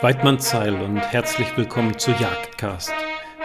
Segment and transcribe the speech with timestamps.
[0.00, 2.92] Weidmann Zeil und herzlich willkommen zu Jagdcast,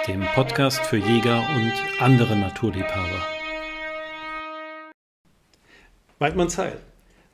[0.07, 3.25] dem Podcast für Jäger und andere Naturliebhaber.
[6.19, 6.79] Weidmann Zeil.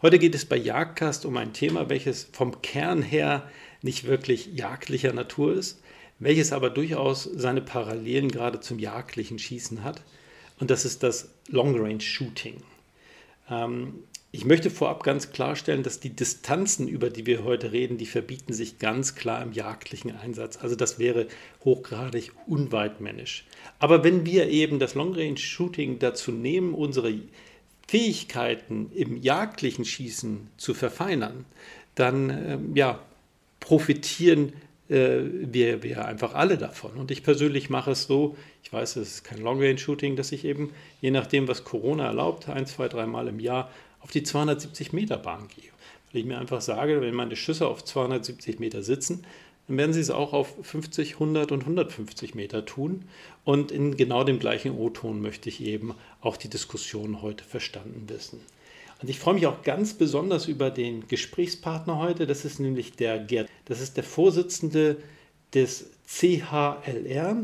[0.01, 3.43] Heute geht es bei Jagdcast um ein Thema, welches vom Kern her
[3.81, 5.83] nicht wirklich jagdlicher Natur ist,
[6.19, 10.01] welches aber durchaus seine Parallelen gerade zum jagdlichen Schießen hat.
[10.61, 12.63] Und das ist das Long Range Shooting.
[13.49, 13.95] Ähm,
[14.31, 18.53] ich möchte vorab ganz klarstellen, dass die Distanzen, über die wir heute reden, die verbieten
[18.53, 20.57] sich ganz klar im jagdlichen Einsatz.
[20.57, 21.27] Also das wäre
[21.65, 23.45] hochgradig unweitmännisch.
[23.79, 27.13] Aber wenn wir eben das Long Range Shooting dazu nehmen, unsere
[27.87, 31.45] Fähigkeiten im jagdlichen Schießen zu verfeinern,
[31.95, 32.99] dann ähm, ja,
[33.59, 34.53] profitieren
[34.89, 36.91] äh, wir, wir einfach alle davon.
[36.97, 40.31] Und ich persönlich mache es so, ich weiß, es ist kein Long Range Shooting, dass
[40.31, 44.93] ich eben, je nachdem, was Corona erlaubt, ein, zwei, dreimal im Jahr auf die 270
[44.93, 45.71] Meter Bahn gehe.
[46.11, 49.25] Weil ich mir einfach sage, wenn meine Schüsse auf 270 Meter sitzen,
[49.67, 53.05] dann werden sie es auch auf 50, 100 und 150 Meter tun.
[53.43, 58.41] Und in genau dem gleichen O-Ton möchte ich eben auch die Diskussion heute verstanden wissen.
[59.01, 62.25] Und ich freue mich auch ganz besonders über den Gesprächspartner heute.
[62.25, 63.47] Das ist nämlich der Gerd.
[63.65, 64.97] Das ist der Vorsitzende
[65.53, 67.37] des CHLR.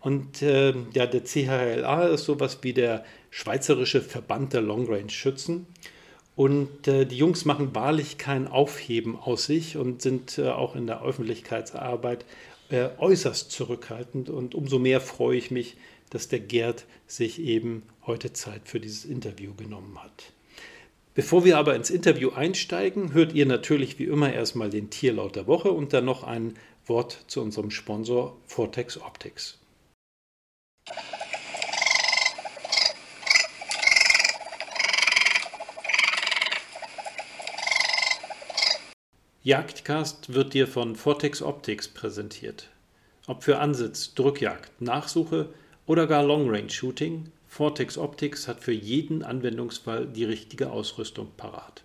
[0.00, 5.66] Und äh, ja, der CHLA ist sowas wie der Schweizerische Verband der Long Range Schützen.
[6.36, 10.86] Und äh, die Jungs machen wahrlich kein Aufheben aus sich und sind äh, auch in
[10.86, 12.24] der Öffentlichkeitsarbeit
[12.70, 14.30] äh, äußerst zurückhaltend.
[14.30, 15.76] Und umso mehr freue ich mich,
[16.10, 20.32] dass der Gerd sich eben heute Zeit für dieses Interview genommen hat.
[21.14, 25.46] Bevor wir aber ins Interview einsteigen, hört ihr natürlich wie immer erstmal den Tierlaut der
[25.46, 26.54] Woche und dann noch ein
[26.86, 29.58] Wort zu unserem Sponsor Vortex Optics.
[39.46, 42.70] Jagdcast wird dir von Vortex Optics präsentiert.
[43.26, 45.50] Ob für Ansitz, Drückjagd, Nachsuche
[45.84, 51.84] oder gar Long Range Shooting, Vortex Optics hat für jeden Anwendungsfall die richtige Ausrüstung parat.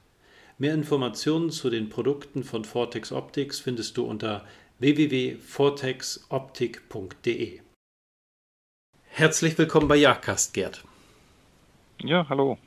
[0.57, 4.45] Mehr Informationen zu den Produkten von Vortex Optics findest du unter
[4.77, 7.59] www.vortexoptik.de.
[9.09, 10.85] Herzlich willkommen bei Jagdcast, Gerd.
[12.01, 12.57] Ja, hallo.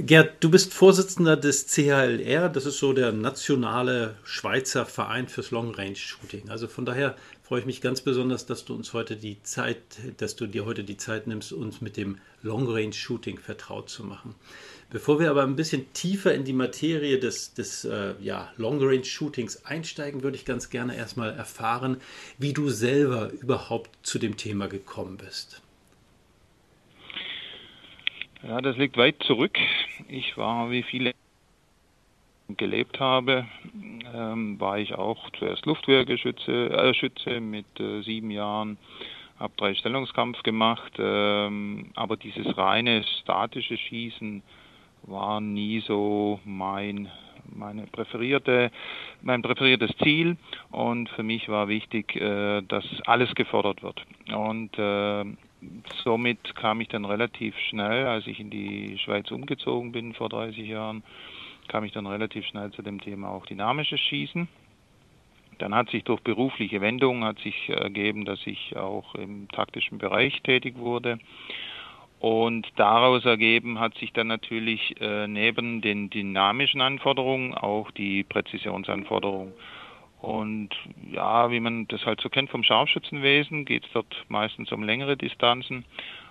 [0.00, 5.74] Gerd, du bist Vorsitzender des CHLR, das ist so der nationale Schweizer Verein fürs Long
[5.74, 6.50] Range Shooting.
[6.50, 9.80] Also von daher freue ich mich ganz besonders, dass du uns heute die Zeit,
[10.18, 14.04] dass du dir heute die Zeit nimmst, uns mit dem Long Range Shooting vertraut zu
[14.04, 14.36] machen.
[14.88, 19.04] Bevor wir aber ein bisschen tiefer in die Materie des, des äh, ja, Long Range
[19.04, 21.96] Shootings einsteigen, würde ich ganz gerne erstmal erfahren,
[22.38, 25.60] wie du selber überhaupt zu dem Thema gekommen bist.
[28.42, 29.58] Ja, das liegt weit zurück.
[30.08, 31.12] Ich war, wie viele
[32.56, 33.46] gelebt habe,
[34.14, 38.78] ähm, war ich auch zuerst Luftwehrgeschütze äh, Schütze mit äh, sieben Jahren,
[39.38, 44.42] habe drei Stellungskampf gemacht, ähm, aber dieses reine statische Schießen
[45.02, 47.10] war nie so mein
[47.54, 48.70] meine präferierte,
[49.22, 50.36] mein präferiertes Ziel
[50.70, 54.04] und für mich war wichtig, äh, dass alles gefordert wird.
[54.34, 55.24] Und äh,
[56.04, 60.66] somit kam ich dann relativ schnell, als ich in die Schweiz umgezogen bin vor 30
[60.66, 61.02] Jahren,
[61.68, 64.48] kam ich dann relativ schnell zu dem Thema auch dynamisches Schießen.
[65.58, 70.40] Dann hat sich durch berufliche Wendungen hat sich ergeben, dass ich auch im taktischen Bereich
[70.42, 71.18] tätig wurde.
[72.20, 79.52] Und daraus ergeben hat sich dann natürlich äh, neben den dynamischen Anforderungen auch die Präzisionsanforderungen.
[80.20, 80.70] Und
[81.12, 85.16] ja, wie man das halt so kennt vom Scharfschützenwesen, geht es dort meistens um längere
[85.16, 85.84] Distanzen.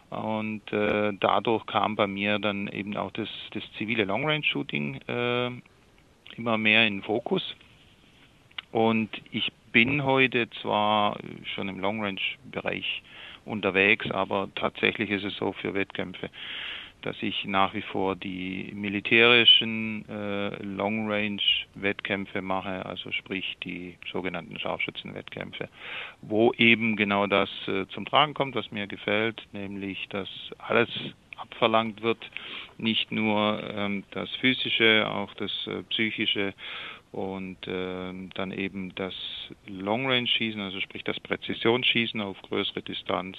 [0.10, 5.02] Und äh, dadurch kam bei mir dann eben auch das, das zivile Long Range Shooting
[5.08, 5.48] äh,
[6.38, 7.56] immer mehr in den Fokus.
[8.72, 11.18] Und ich bin heute zwar
[11.56, 12.22] schon im Long Range
[12.52, 13.04] Bereich
[13.46, 16.30] unterwegs, aber tatsächlich ist es so für Wettkämpfe
[17.08, 25.70] dass ich nach wie vor die militärischen äh, Long-Range-Wettkämpfe mache, also sprich die sogenannten Scharfschützenwettkämpfe,
[26.22, 30.28] wo eben genau das äh, zum Tragen kommt, was mir gefällt, nämlich dass
[30.58, 30.90] alles
[31.38, 32.30] abverlangt wird,
[32.78, 36.54] nicht nur ähm, das physische, auch das äh, psychische
[37.12, 39.14] und äh, dann eben das
[39.68, 43.38] Long-Range-Schießen, also sprich das Präzisionsschießen auf größere Distanz,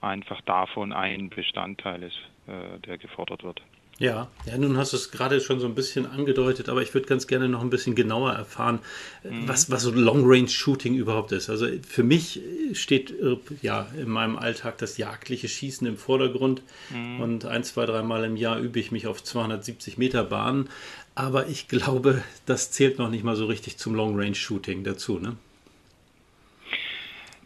[0.00, 3.62] einfach davon ein Bestandteil ist, äh, der gefordert wird.
[4.00, 7.08] Ja, ja, nun hast du es gerade schon so ein bisschen angedeutet, aber ich würde
[7.08, 8.78] ganz gerne noch ein bisschen genauer erfahren,
[9.24, 9.48] mhm.
[9.48, 11.50] was, was so Long-Range-Shooting überhaupt ist.
[11.50, 12.40] Also für mich
[12.74, 17.20] steht äh, ja in meinem Alltag das jagdliche Schießen im Vordergrund mhm.
[17.20, 20.68] und ein, zwei, dreimal im Jahr übe ich mich auf 270 Meter Bahnen.
[21.16, 25.36] Aber ich glaube, das zählt noch nicht mal so richtig zum Long-Range-Shooting dazu, ne?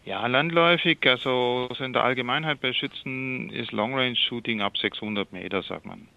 [0.05, 6.08] Ja, landläufig, also in der Allgemeinheit bei Schützen ist Long-Range-Shooting ab 600 Meter, sagt man.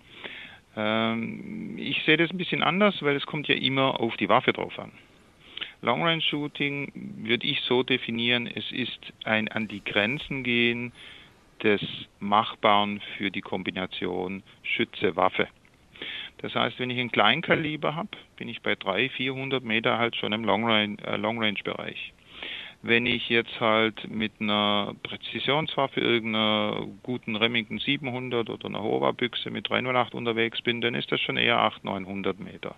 [0.75, 4.54] Ähm, ich sehe das ein bisschen anders, weil es kommt ja immer auf die Waffe
[4.54, 4.92] drauf an.
[5.81, 6.92] Long Range Shooting
[7.24, 10.92] würde ich so definieren, es ist ein an die Grenzen gehen
[11.63, 11.81] des
[12.19, 15.48] Machbaren für die Kombination Schütze-Waffe.
[16.39, 20.33] Das heißt, wenn ich ein Kleinkaliber habe, bin ich bei 300, 400 Meter halt schon
[20.33, 22.13] im Long äh, Long Range Bereich.
[22.87, 29.67] Wenn ich jetzt halt mit einer Präzisionswaffe, irgendeiner guten Remington 700 oder einer Hova-Büchse mit
[29.67, 32.75] 308 unterwegs bin, dann ist das schon eher 800, 900 Meter.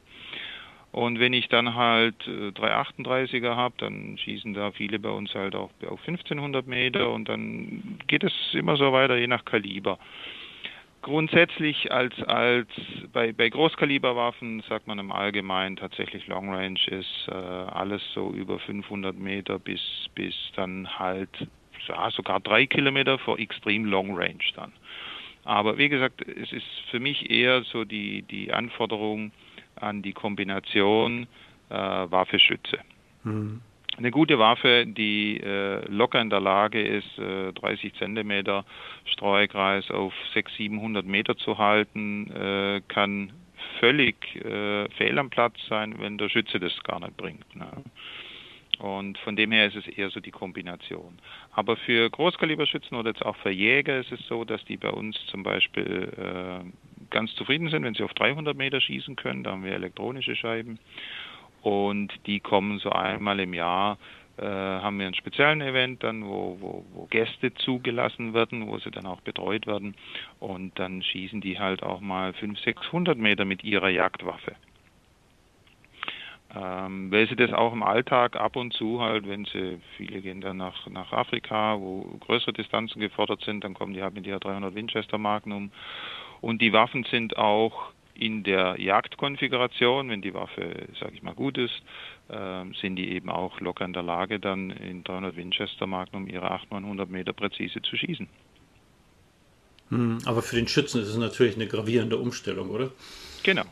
[0.94, 5.56] Und wenn ich dann halt 338er äh, habe, dann schießen da viele bei uns halt
[5.56, 10.00] auch auf 1500 Meter und dann geht es immer so weiter, je nach Kaliber
[11.02, 12.68] grundsätzlich als, als
[13.14, 18.60] bei, bei Großkaliberwaffen sagt man im Allgemeinen tatsächlich Long Range ist äh, alles so über
[18.60, 19.82] 500 Meter bis,
[20.16, 21.30] bis dann halt
[21.88, 24.74] ja, sogar drei Kilometer vor extrem Long Range dann.
[25.44, 29.32] Aber wie gesagt, es ist für mich eher so die, die Anforderung
[29.76, 31.28] an die Kombination
[31.70, 32.80] äh, Waffe-Schütze.
[33.24, 33.62] Mhm
[33.98, 38.66] eine gute Waffe, die äh, locker in der Lage ist, äh, 30 Zentimeter
[39.06, 43.34] Streukreis auf 600, 700 Meter zu halten, äh, kann
[43.80, 44.16] völlig
[44.46, 47.56] äh, fehl am Platz sein, wenn der Schütze das gar nicht bringt.
[47.56, 47.68] Ne?
[48.80, 51.18] Und von dem her ist es eher so die Kombination.
[51.52, 55.18] Aber für Großkaliberschützen oder jetzt auch für Jäger ist es so, dass die bei uns
[55.28, 59.44] zum Beispiel äh, ganz zufrieden sind, wenn sie auf 300 Meter schießen können.
[59.44, 60.78] Da haben wir elektronische Scheiben
[61.68, 63.98] und die kommen so einmal im Jahr
[64.38, 68.90] äh, haben wir einen speziellen Event dann, wo, wo, wo Gäste zugelassen werden, wo sie
[68.90, 69.96] dann auch betreut werden
[70.40, 74.56] und dann schießen die halt auch mal 500, 600 Meter mit ihrer Jagdwaffe.
[76.56, 80.40] Ähm, weil sie das auch im Alltag ab und zu halt, wenn sie, viele gehen
[80.40, 84.40] dann nach, nach Afrika, wo größere Distanzen gefordert sind, dann kommen die halt mit ihrer
[84.40, 85.72] 300 Winchester Magnum
[86.40, 91.58] und die Waffen sind auch in der Jagdkonfiguration, wenn die Waffe, sage ich mal, gut
[91.58, 91.82] ist,
[92.30, 96.50] äh, sind die eben auch locker in der Lage, dann in 300 Winchester Magnum ihre
[96.50, 98.28] 800, 900 Meter präzise zu schießen.
[99.90, 102.92] Hm, aber für den Schützen ist es natürlich eine gravierende Umstellung, oder?
[103.44, 103.64] Genau,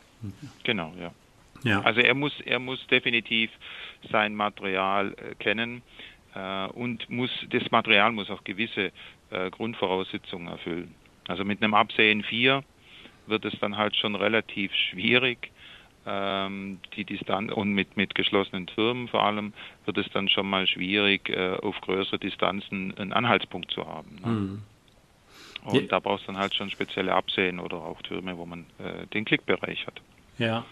[0.64, 1.12] genau, ja.
[1.64, 1.82] ja.
[1.82, 3.52] Also er muss, er muss definitiv
[4.12, 5.82] sein Material äh, kennen
[6.36, 8.92] äh, und muss, das Material muss auch gewisse
[9.32, 10.94] äh, Grundvoraussetzungen erfüllen.
[11.28, 12.64] Also mit einem Absehen 4
[13.28, 15.52] wird es dann halt schon relativ schwierig.
[16.08, 19.54] Ähm, die Distanz und mit, mit geschlossenen Türmen vor allem
[19.86, 24.20] wird es dann schon mal schwierig, äh, auf größere Distanzen einen Anhaltspunkt zu haben.
[24.24, 24.28] Ne?
[24.28, 24.62] Mhm.
[25.66, 25.88] Und ja.
[25.88, 29.26] da brauchst du dann halt schon spezielle Absehen oder auch Türme, wo man äh, den
[29.26, 30.00] Klickbereich hat.
[30.38, 30.64] Ja.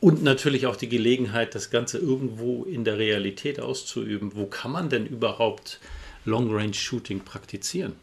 [0.00, 4.32] Und natürlich auch die Gelegenheit, das Ganze irgendwo in der Realität auszuüben.
[4.34, 5.80] Wo kann man denn überhaupt
[6.24, 7.94] Long Range Shooting praktizieren?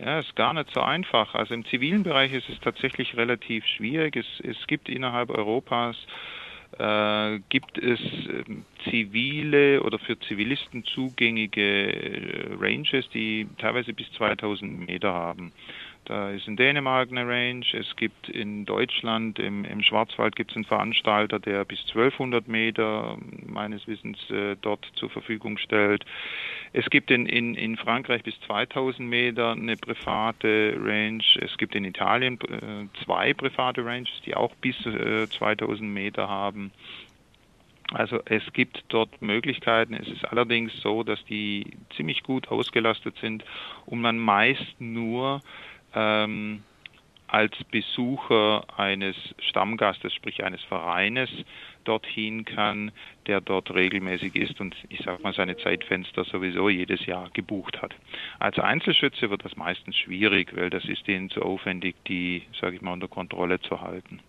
[0.00, 1.34] Ja, ist gar nicht so einfach.
[1.34, 4.16] Also im zivilen Bereich ist es tatsächlich relativ schwierig.
[4.16, 5.96] Es, es gibt innerhalb Europas
[6.78, 8.44] äh, gibt es äh,
[8.90, 15.52] zivile oder für Zivilisten zugängige äh, Ranges, die teilweise bis 2000 Meter haben.
[16.08, 17.66] Da ist in Dänemark eine Range.
[17.74, 23.18] Es gibt in Deutschland, im, im Schwarzwald gibt es einen Veranstalter, der bis 1200 Meter
[23.44, 26.06] meines Wissens äh, dort zur Verfügung stellt.
[26.72, 31.22] Es gibt in, in, in Frankreich bis 2000 Meter eine private Range.
[31.42, 36.72] Es gibt in Italien äh, zwei private Ranges, die auch bis äh, 2000 Meter haben.
[37.92, 39.92] Also es gibt dort Möglichkeiten.
[39.92, 43.44] Es ist allerdings so, dass die ziemlich gut ausgelastet sind
[43.84, 45.42] und man meist nur
[45.98, 46.62] ähm,
[47.26, 51.28] als Besucher eines Stammgastes, sprich eines Vereines,
[51.84, 52.90] dorthin kann,
[53.26, 57.94] der dort regelmäßig ist und ich sage mal seine Zeitfenster sowieso jedes Jahr gebucht hat.
[58.38, 62.82] Als Einzelschütze wird das meistens schwierig, weil das ist ihnen zu aufwendig, die, sage ich
[62.82, 64.20] mal, unter Kontrolle zu halten.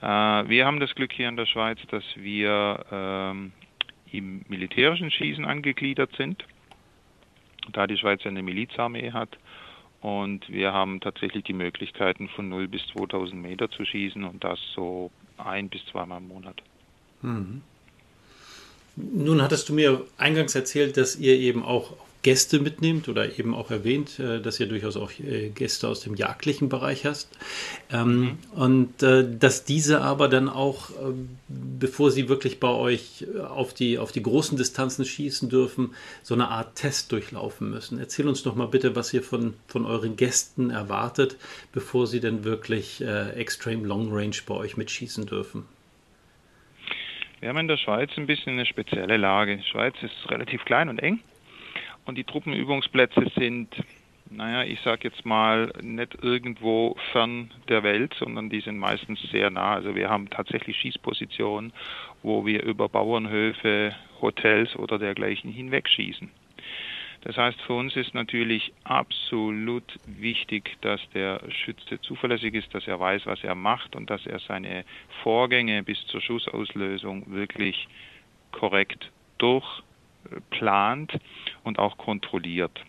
[0.00, 3.52] Äh, wir haben das Glück hier in der Schweiz, dass wir ähm,
[4.12, 6.44] im militärischen Schießen angegliedert sind,
[7.72, 9.36] da die Schweiz eine Milizarmee hat
[10.06, 14.60] und wir haben tatsächlich die Möglichkeiten von 0 bis 2000 Meter zu schießen und das
[14.72, 16.62] so ein bis zweimal im Monat.
[17.22, 17.62] Mhm.
[18.94, 21.94] Nun hattest du mir eingangs erzählt, dass ihr eben auch
[22.26, 26.16] Gäste mitnehmt oder eben auch erwähnt, äh, dass ihr durchaus auch äh, Gäste aus dem
[26.16, 27.28] jagdlichen Bereich hast.
[27.92, 28.38] Ähm, mhm.
[28.52, 30.90] Und äh, dass diese aber dann auch,
[31.46, 36.48] bevor sie wirklich bei euch auf die, auf die großen Distanzen schießen dürfen, so eine
[36.48, 38.00] Art Test durchlaufen müssen.
[38.00, 41.36] Erzähl uns doch mal bitte, was ihr von, von euren Gästen erwartet,
[41.72, 45.64] bevor sie dann wirklich Extreme Long Range bei euch mitschießen dürfen.
[47.38, 49.58] Wir haben in der Schweiz ein bisschen eine spezielle Lage.
[49.58, 51.20] Die Schweiz ist relativ klein und eng
[52.06, 53.68] und die Truppenübungsplätze sind,
[54.30, 59.50] naja, ich sag jetzt mal, nicht irgendwo fern der Welt, sondern die sind meistens sehr
[59.50, 59.74] nah.
[59.74, 61.72] Also wir haben tatsächlich Schießpositionen,
[62.22, 66.30] wo wir über Bauernhöfe, Hotels oder dergleichen hinwegschießen.
[67.22, 73.00] Das heißt, für uns ist natürlich absolut wichtig, dass der Schütze zuverlässig ist, dass er
[73.00, 74.84] weiß, was er macht und dass er seine
[75.22, 77.88] Vorgänge bis zur Schussauslösung wirklich
[78.52, 79.10] korrekt
[80.26, 81.18] durchplant
[81.64, 82.82] und auch kontrolliert.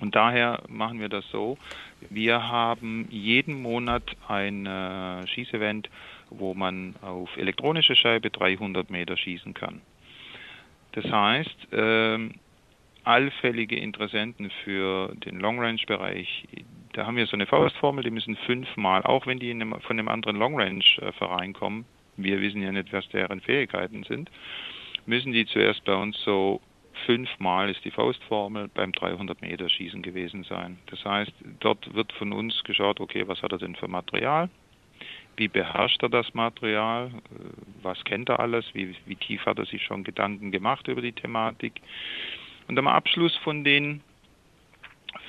[0.00, 1.58] Und daher machen wir das so.
[2.08, 5.90] Wir haben jeden Monat ein äh, Schießevent,
[6.30, 9.80] wo man auf elektronische Scheibe 300 Meter schießen kann.
[10.92, 12.28] Das heißt, äh,
[13.02, 16.46] allfällige Interessenten für den Long-Range-Bereich,
[16.92, 20.08] da haben wir so eine Faustformel, die müssen fünfmal, auch wenn die einem, von einem
[20.08, 24.30] anderen Long-Range-Verein kommen, wir wissen ja nicht, was deren Fähigkeiten sind,
[25.08, 26.60] müssen die zuerst bei uns so
[27.06, 30.78] fünfmal ist die Faustformel beim 300 Meter Schießen gewesen sein.
[30.86, 34.50] Das heißt, dort wird von uns geschaut, okay, was hat er denn für Material?
[35.36, 37.10] Wie beherrscht er das Material?
[37.82, 38.66] Was kennt er alles?
[38.74, 41.80] Wie, wie tief hat er sich schon Gedanken gemacht über die Thematik?
[42.66, 44.02] Und am Abschluss von den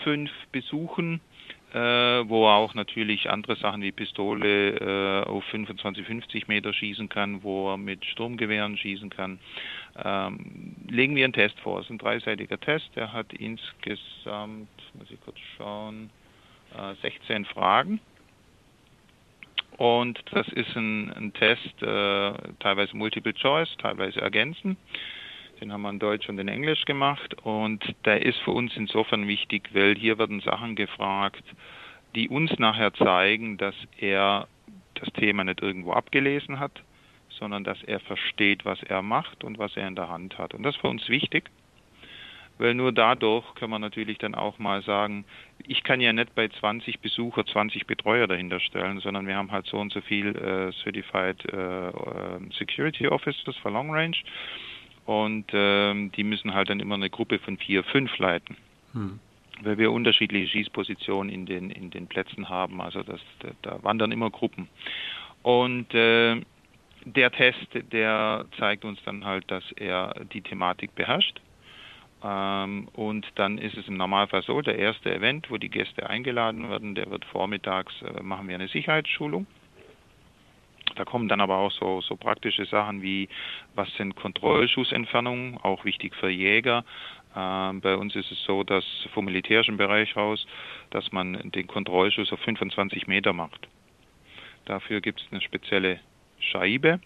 [0.03, 1.28] fünf Besuchen, äh,
[1.73, 7.43] wo er auch natürlich andere Sachen wie Pistole äh, auf 25, 50 Meter schießen kann,
[7.43, 9.39] wo er mit Sturmgewehren schießen kann,
[10.03, 11.79] ähm, legen wir einen Test vor.
[11.79, 16.09] Es ist ein dreiseitiger Test, der hat insgesamt, muss ich kurz schauen,
[16.75, 17.99] äh, 16 Fragen.
[19.77, 24.75] Und das ist ein, ein Test, äh, teilweise Multiple Choice, teilweise ergänzen.
[25.61, 29.27] Den haben wir in Deutsch und in Englisch gemacht und der ist für uns insofern
[29.27, 31.43] wichtig, weil hier werden Sachen gefragt,
[32.15, 34.47] die uns nachher zeigen, dass er
[34.95, 36.71] das Thema nicht irgendwo abgelesen hat,
[37.29, 40.53] sondern dass er versteht, was er macht und was er in der Hand hat.
[40.53, 41.49] Und das ist für uns wichtig,
[42.57, 45.25] weil nur dadurch können wir natürlich dann auch mal sagen,
[45.67, 49.65] ich kann ja nicht bei 20 Besucher 20 Betreuer dahinter stellen, sondern wir haben halt
[49.65, 51.91] so und so viel äh, Certified äh,
[52.57, 54.17] Security Officers für Long Range
[55.09, 58.55] und ähm, die müssen halt dann immer eine Gruppe von vier, fünf leiten.
[58.93, 59.19] Hm.
[59.63, 62.79] Weil wir unterschiedliche Schießpositionen in den, in den Plätzen haben.
[62.79, 64.69] Also das, da, da wandern immer Gruppen.
[65.41, 66.39] Und äh,
[67.05, 71.41] der Test, der zeigt uns dann halt, dass er die Thematik beherrscht.
[72.23, 76.69] Ähm, und dann ist es im Normalfall so, der erste Event, wo die Gäste eingeladen
[76.69, 79.47] werden, der wird vormittags, äh, machen wir eine Sicherheitsschulung.
[80.99, 83.29] Da kommen dann aber auch so, so praktische Sachen wie,
[83.73, 86.83] was sind Kontrollschussentfernungen, auch wichtig für Jäger.
[87.37, 90.45] Ähm, bei uns ist es so, dass vom militärischen Bereich raus,
[90.89, 93.69] dass man den Kontrollschuss auf 25 Meter macht.
[94.65, 96.01] Dafür gibt es eine spezielle
[96.41, 96.99] Scheibe,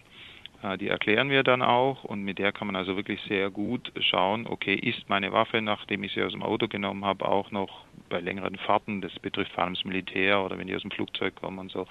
[0.78, 4.46] die erklären wir dann auch und mit der kann man also wirklich sehr gut schauen,
[4.46, 8.20] okay, ist meine Waffe, nachdem ich sie aus dem Auto genommen habe, auch noch bei
[8.20, 11.58] längeren Fahrten, das betrifft vor allem das Militär oder wenn die aus dem Flugzeug kommen
[11.58, 11.86] und so,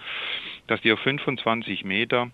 [0.67, 2.31] dass die auf 25 Meter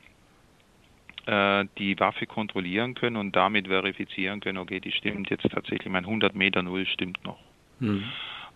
[1.25, 6.05] äh, die Waffe kontrollieren können und damit verifizieren können, okay, die stimmt jetzt tatsächlich, mein
[6.05, 7.39] 100 Meter Null stimmt noch.
[7.79, 8.05] Mhm.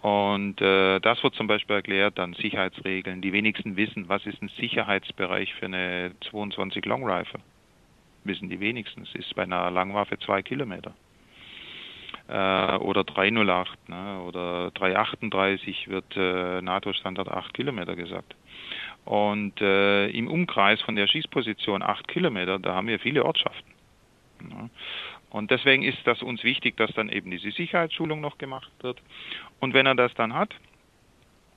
[0.02, 3.22] Und äh, das wird zum Beispiel erklärt, dann Sicherheitsregeln.
[3.22, 7.40] Die wenigsten wissen, was ist ein Sicherheitsbereich für eine 22 Long Rifle
[8.26, 9.04] wissen die wenigsten.
[9.04, 10.94] Es ist bei einer Langwaffe zwei Kilometer.
[12.28, 14.22] Äh, oder 308 ne?
[14.22, 18.36] oder 338 wird äh, NATO-Standard 8 Kilometer gesagt.
[19.06, 23.74] Und äh, im Umkreis von der Schießposition 8 Kilometer, da haben wir viele Ortschaften.
[24.40, 24.70] Ne?
[25.30, 29.02] Und deswegen ist das uns wichtig, dass dann eben diese Sicherheitsschulung noch gemacht wird.
[29.60, 30.54] Und wenn er das dann hat,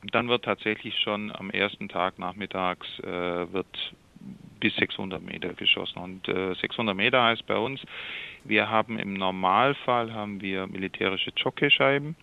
[0.02, 3.66] dann wird tatsächlich schon am ersten Tag nachmittags äh, wird
[4.60, 5.98] bis 600 Meter geschossen.
[5.98, 7.80] Und äh, 600 Meter heißt bei uns,
[8.44, 12.16] wir haben im Normalfall haben wir militärische Jockeyscheiben.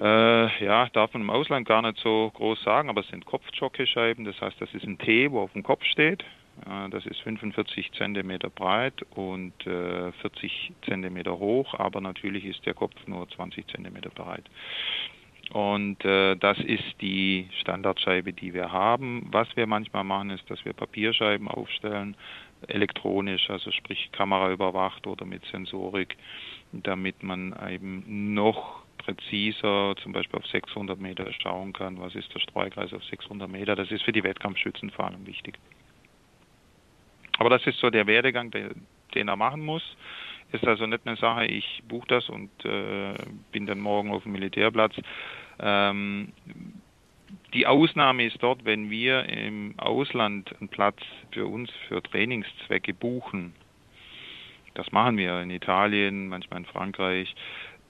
[0.00, 4.24] Äh, ja, darf man im Ausland gar nicht so groß sagen, aber es sind Kopfjockeyscheiben.
[4.24, 6.22] Das heißt, das ist ein T, wo auf dem Kopf steht.
[6.64, 12.74] Äh, das ist 45 Zentimeter breit und äh, 40 Zentimeter hoch, aber natürlich ist der
[12.74, 14.44] Kopf nur 20 Zentimeter breit.
[15.50, 19.28] Und äh, das ist die Standardscheibe, die wir haben.
[19.30, 22.16] Was wir manchmal machen, ist, dass wir Papierscheiben aufstellen,
[22.68, 26.16] elektronisch, also sprich Kamera überwacht oder mit Sensorik,
[26.72, 32.40] damit man eben noch präziser zum Beispiel auf 600 Meter schauen kann, was ist der
[32.40, 33.76] Streukreis auf 600 Meter.
[33.76, 35.58] Das ist für die Wettkampfschützen vor allem wichtig.
[37.38, 39.96] Aber das ist so der Werdegang, den er machen muss.
[40.52, 43.14] Ist also nicht eine Sache, ich buche das und äh,
[43.52, 44.94] bin dann morgen auf dem Militärplatz.
[45.58, 46.32] Ähm,
[47.52, 50.98] die Ausnahme ist dort, wenn wir im Ausland einen Platz
[51.32, 53.54] für uns für Trainingszwecke buchen.
[54.74, 57.34] Das machen wir in Italien, manchmal in Frankreich.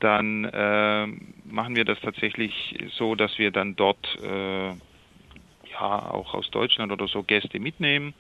[0.01, 1.07] Dann äh,
[1.45, 7.09] machen wir das tatsächlich so, dass wir dann dort äh, ja auch aus Deutschland oder
[7.09, 8.15] so Gäste mitnehmen.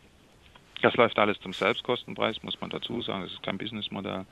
[0.83, 3.23] Das läuft alles zum Selbstkostenpreis, muss man dazu sagen.
[3.23, 4.26] Das ist kein Businessmodell.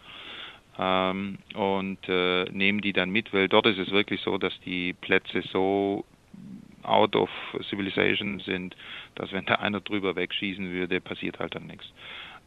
[0.78, 4.92] Ähm, und äh, nehmen die dann mit, weil dort ist es wirklich so, dass die
[4.92, 6.04] Plätze so
[6.82, 7.30] out of
[7.70, 8.76] civilization sind,
[9.14, 11.86] dass wenn da einer drüber wegschießen würde, passiert halt dann nichts.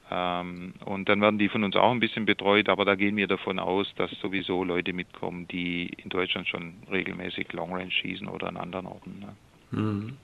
[0.09, 3.27] Ähm, und dann werden die von uns auch ein bisschen betreut, aber da gehen wir
[3.27, 8.47] davon aus, dass sowieso Leute mitkommen, die in Deutschland schon regelmäßig Long Range schießen oder
[8.47, 9.19] an anderen Orten.
[9.19, 9.79] Ne?
[9.79, 10.17] Mhm.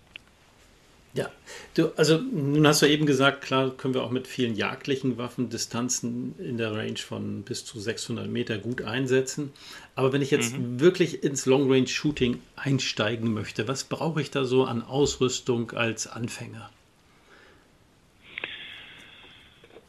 [1.16, 1.30] Ja,
[1.76, 5.50] du, also nun hast du eben gesagt, klar können wir auch mit vielen jagdlichen Waffen
[5.50, 9.54] Distanzen in der Range von bis zu 600 Meter gut einsetzen.
[9.94, 10.80] Aber wenn ich jetzt mhm.
[10.80, 16.08] wirklich ins Long Range Shooting einsteigen möchte, was brauche ich da so an Ausrüstung als
[16.08, 16.72] Anfänger?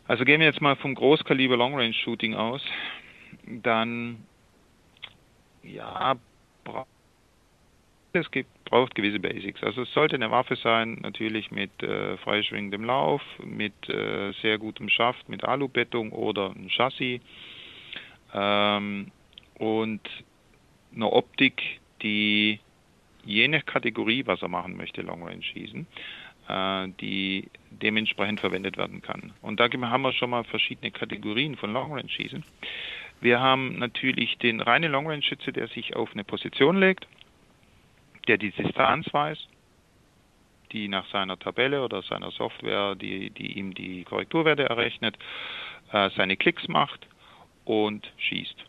[0.06, 2.60] Also gehen wir jetzt mal vom Großkaliber Long Range Shooting aus,
[3.46, 4.18] dann
[5.62, 6.16] ja,
[8.14, 9.62] es gibt, braucht gewisse Basics.
[9.62, 14.88] Also es sollte eine Waffe sein, natürlich mit äh, freischwingendem Lauf, mit äh, sehr gutem
[14.88, 17.20] Schaft, mit Alubettung oder ein Chassis
[18.32, 19.10] ähm,
[19.58, 20.00] und
[20.94, 22.60] eine Optik, die
[23.24, 25.86] je nach Kategorie, was er machen möchte, Long Range schießen,
[26.48, 29.32] äh, die dementsprechend verwendet werden kann.
[29.42, 32.44] Und da haben wir schon mal verschiedene Kategorien von Long Range Schießen.
[33.20, 37.06] Wir haben natürlich den reinen Long Range Schütze, der sich auf eine Position legt
[38.28, 39.38] der die Distanz weiß,
[40.72, 45.16] die nach seiner Tabelle oder seiner Software, die, die ihm die Korrekturwerte errechnet,
[45.92, 47.06] äh, seine Klicks macht
[47.64, 48.64] und schießt.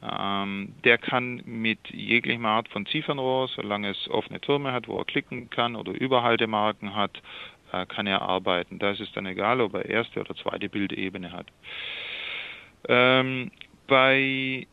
[0.00, 5.04] Ähm, der kann mit jeglichem Art von Ziefernrohr, solange es offene Türme hat, wo er
[5.04, 7.20] klicken kann oder Überhaltemarken hat,
[7.72, 8.78] äh, kann er arbeiten.
[8.78, 11.46] Da ist es dann egal, ob er erste oder zweite Bildebene hat.
[12.88, 13.50] Ähm,
[13.88, 14.66] bei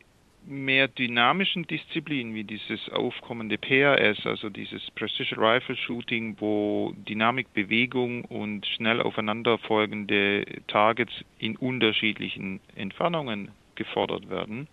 [0.48, 8.26] mehr dynamischen Disziplinen wie dieses aufkommende PRS, also dieses Precision Rifle Shooting, wo Dynamik, Bewegung
[8.26, 14.68] und schnell aufeinanderfolgende Targets in unterschiedlichen Entfernungen gefordert werden,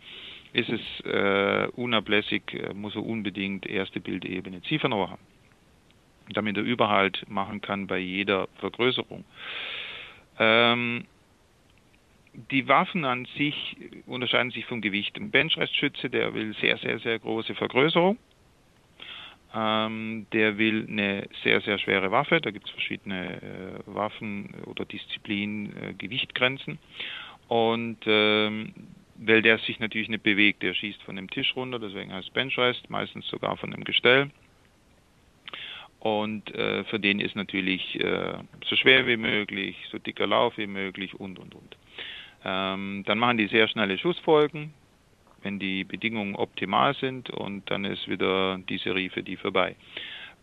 [0.53, 5.23] ist es äh, unablässig, äh, muss er unbedingt erste Bildebene Ziefernrohr haben,
[6.33, 9.25] damit er Überhalt machen kann bei jeder Vergrößerung.
[10.39, 11.05] Ähm,
[12.35, 15.17] die Waffen an sich unterscheiden sich vom Gewicht.
[15.17, 18.19] Ein Benchrestschütze, der will sehr, sehr, sehr große Vergrößerung.
[19.55, 22.41] Ähm, der will eine sehr, sehr schwere Waffe.
[22.41, 26.79] Da gibt es verschiedene äh, Waffen oder Disziplinen, äh, Gewichtgrenzen.
[27.49, 28.73] Und ähm,
[29.17, 32.89] weil der sich natürlich nicht bewegt, der schießt von dem Tisch runter, deswegen heißt Benchrest,
[32.89, 34.31] meistens sogar von dem Gestell.
[36.01, 40.67] Und äh, für den ist natürlich äh, so schwer wie möglich, so dicker Lauf wie
[40.67, 41.77] möglich und und und.
[42.45, 44.75] Ähm, dann machen die sehr schnelle Schussfolgen,
[45.43, 49.77] wenn die Bedingungen optimal sind und dann ist wieder die Serie für die vorbei.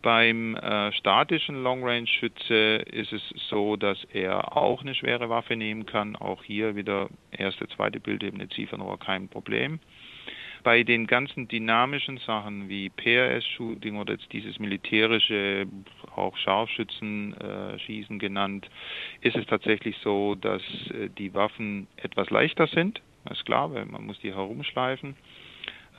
[0.01, 5.57] Beim äh, statischen Long Range Schütze ist es so, dass er auch eine schwere Waffe
[5.57, 6.15] nehmen kann.
[6.15, 9.79] Auch hier wieder erste, zweite Bildebene Ziefernrohr kein Problem.
[10.63, 15.67] Bei den ganzen dynamischen Sachen wie PRS-Shooting oder jetzt dieses militärische,
[16.15, 18.69] auch Scharfschützenschießen äh, genannt,
[19.21, 23.01] ist es tatsächlich so, dass äh, die Waffen etwas leichter sind.
[23.25, 25.15] Das ist klar, weil man muss die herumschleifen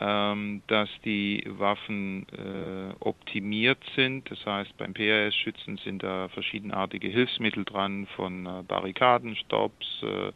[0.01, 4.31] ähm, dass die Waffen äh, optimiert sind.
[4.31, 10.33] Das heißt, beim PRS-Schützen sind da verschiedenartige Hilfsmittel dran, von äh, Barrikaden, Stops, äh,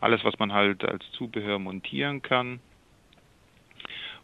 [0.00, 2.58] alles, was man halt als Zubehör montieren kann.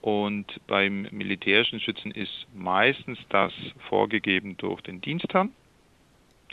[0.02, 3.52] Und beim militärischen Schützen ist meistens das
[3.88, 5.52] vorgegeben durch den Dienstherrn.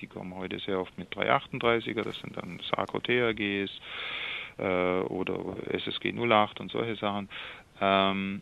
[0.01, 3.71] Die kommen heute sehr oft mit 338er, das sind dann Sarko THGs
[4.57, 7.29] äh, oder SSG 08 und solche Sachen.
[7.81, 8.41] Ähm,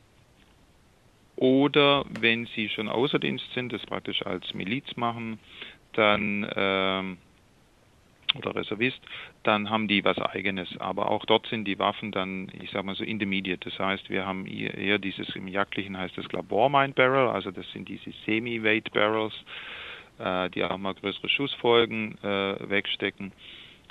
[1.35, 5.39] oder wenn sie schon außer Dienst sind, das praktisch als Miliz machen,
[5.93, 7.17] dann ähm,
[8.37, 8.99] oder Reservist,
[9.43, 10.77] dann haben die was eigenes.
[10.79, 13.69] Aber auch dort sind die Waffen dann, ich sag mal so intermediate.
[13.69, 17.89] Das heißt, wir haben eher dieses, im Jagdlichen heißt das Mine Barrel, also das sind
[17.89, 19.33] diese Semi-Weight Barrels,
[20.19, 23.31] äh, die auch mal größere Schussfolgen äh, wegstecken.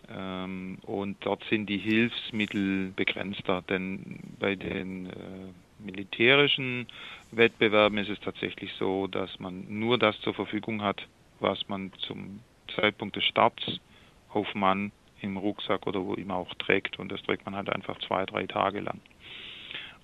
[0.09, 5.11] Ähm, und dort sind die Hilfsmittel begrenzter, denn bei den äh,
[5.79, 6.87] militärischen
[7.31, 11.07] Wettbewerben ist es tatsächlich so, dass man nur das zur Verfügung hat,
[11.41, 12.41] was man zum
[12.75, 13.81] Zeitpunkt des Starts
[14.35, 16.99] auf Mann im Rucksack oder wo immer auch trägt.
[16.99, 19.01] Und das trägt man halt einfach zwei, drei Tage lang.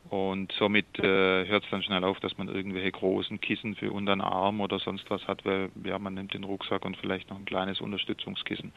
[0.09, 4.15] Und somit äh, hört es dann schnell auf, dass man irgendwelche großen Kissen für unter
[4.17, 7.39] den Arm oder sonst was hat, weil ja, man nimmt den Rucksack und vielleicht noch
[7.39, 8.73] ein kleines Unterstützungskissen.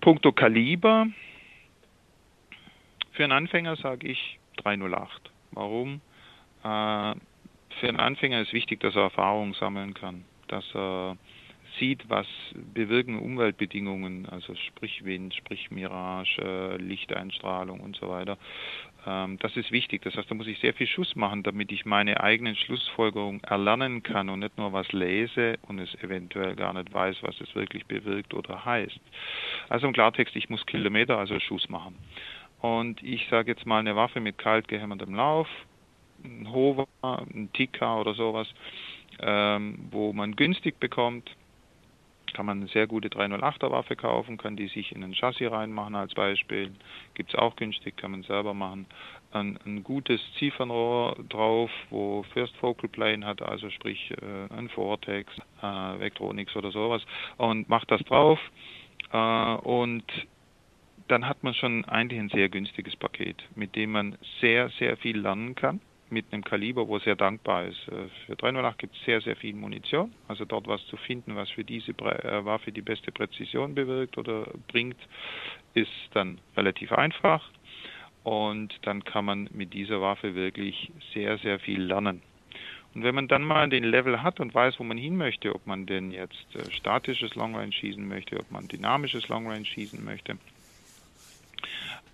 [0.00, 1.08] Punkto Kaliber.
[3.12, 5.30] Für einen Anfänger sage ich 308.
[5.50, 6.00] Warum?
[6.62, 7.14] Äh,
[7.80, 11.16] für einen Anfänger ist wichtig, dass er Erfahrung sammeln kann, dass er
[11.78, 12.26] sieht, was
[12.74, 18.38] bewirken Umweltbedingungen, also sprich Wind, sprich Mirage, Lichteinstrahlung und so weiter.
[19.06, 20.02] Ähm, das ist wichtig.
[20.02, 24.02] Das heißt, da muss ich sehr viel Schuss machen, damit ich meine eigenen Schlussfolgerungen erlernen
[24.02, 27.86] kann und nicht nur was lese und es eventuell gar nicht weiß, was es wirklich
[27.86, 29.00] bewirkt oder heißt.
[29.68, 31.96] Also im Klartext, ich muss Kilometer, also Schuss machen.
[32.60, 35.48] Und ich sage jetzt mal eine Waffe mit kalt gehämmertem Lauf,
[36.24, 38.48] ein Hova, ein Tika oder sowas,
[39.20, 41.30] ähm, wo man günstig bekommt,
[42.32, 45.94] kann man eine sehr gute 308er Waffe kaufen, kann die sich in ein Chassis reinmachen
[45.94, 46.70] als Beispiel.
[47.14, 48.86] Gibt es auch günstig, kann man selber machen.
[49.32, 55.30] Ein, ein gutes Ziefernrohr drauf, wo First Focal Plane hat, also sprich äh, ein Vortex,
[55.62, 57.02] äh, Vectronics oder sowas
[57.36, 58.38] und macht das drauf
[59.12, 60.04] äh, und
[61.08, 65.18] dann hat man schon eigentlich ein sehr günstiges Paket, mit dem man sehr, sehr viel
[65.18, 65.80] lernen kann
[66.10, 67.88] mit einem Kaliber, wo sehr dankbar ist.
[67.88, 70.12] Äh, für 308 gibt es sehr, sehr viel Munition.
[70.26, 74.46] Also dort was zu finden, was für diese äh, Waffe die beste Präzision bewirkt oder
[74.68, 74.98] bringt,
[75.74, 77.48] ist dann relativ einfach.
[78.24, 82.22] Und dann kann man mit dieser Waffe wirklich sehr, sehr viel lernen.
[82.94, 85.66] Und wenn man dann mal den Level hat und weiß, wo man hin möchte, ob
[85.66, 90.04] man denn jetzt äh, statisches Long Range schießen möchte, ob man dynamisches Long Range schießen
[90.04, 90.38] möchte,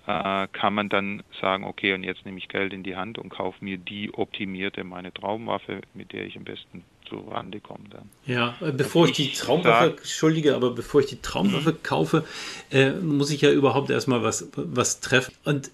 [0.07, 3.31] äh, kann man dann sagen, okay, und jetzt nehme ich Geld in die Hand und
[3.31, 8.11] kaufe mir die optimierte, meine Traumwaffe, mit der ich am besten zu Rande komme dann.
[8.27, 11.83] Ja, äh, bevor ich, ich, die Traumwaffe, sag, entschuldige, aber bevor ich die Traumwaffe mhm.
[11.83, 12.25] kaufe,
[12.71, 15.35] äh, muss ich ja überhaupt erstmal was, was treffen.
[15.45, 15.71] Und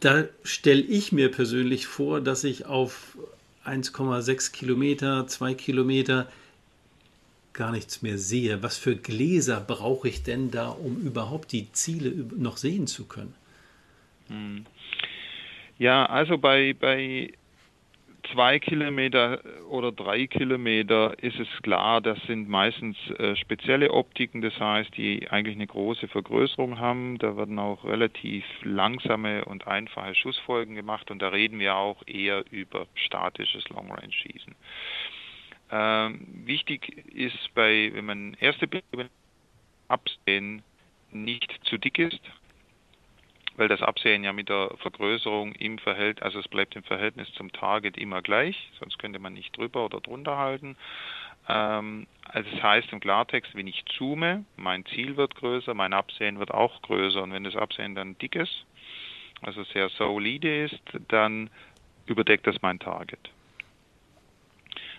[0.00, 3.18] da stelle ich mir persönlich vor, dass ich auf
[3.66, 6.28] 1,6 Kilometer, 2 Kilometer
[7.52, 8.62] gar nichts mehr sehe.
[8.62, 13.34] Was für Gläser brauche ich denn da, um überhaupt die Ziele noch sehen zu können?
[14.30, 14.64] Hm.
[15.78, 17.32] Ja, also bei, bei
[18.32, 24.58] zwei Kilometer oder drei Kilometer ist es klar, das sind meistens äh, spezielle Optiken, das
[24.58, 27.18] heißt, die eigentlich eine große Vergrößerung haben.
[27.18, 32.44] Da werden auch relativ langsame und einfache Schussfolgen gemacht und da reden wir auch eher
[32.50, 34.54] über statisches Long Range Schießen.
[35.72, 38.68] Ähm, wichtig ist bei, wenn man erste
[39.88, 40.62] absehen,
[41.12, 42.20] nicht zu dick ist,
[43.56, 47.52] weil das Absehen ja mit der Vergrößerung im Verhältnis, also es bleibt im Verhältnis zum
[47.52, 50.76] Target immer gleich, sonst könnte man nicht drüber oder drunter halten.
[51.48, 56.38] Ähm, also das heißt im Klartext, wenn ich zoome, mein Ziel wird größer, mein Absehen
[56.38, 58.64] wird auch größer und wenn das Absehen dann dick ist,
[59.42, 61.50] also sehr solide ist, dann
[62.06, 63.30] überdeckt das mein Target.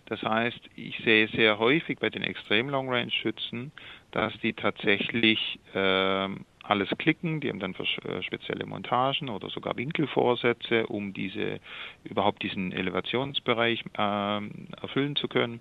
[0.06, 3.72] Das heißt, ich sehe sehr häufig bei den extrem Long Range Schützen,
[4.12, 10.88] dass die tatsächlich ähm, alles klicken, die haben dann äh, spezielle Montagen oder sogar Winkelvorsätze,
[10.88, 11.60] um diese
[12.04, 14.42] überhaupt diesen Elevationsbereich äh,
[14.82, 15.60] erfüllen zu können.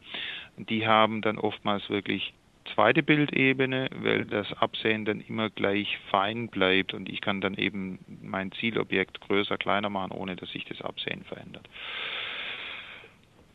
[0.56, 2.34] Die haben dann oftmals wirklich
[2.74, 7.98] zweite Bildebene, weil das Absehen dann immer gleich fein bleibt und ich kann dann eben
[8.22, 11.68] mein Zielobjekt größer, kleiner machen, ohne dass sich das Absehen verändert.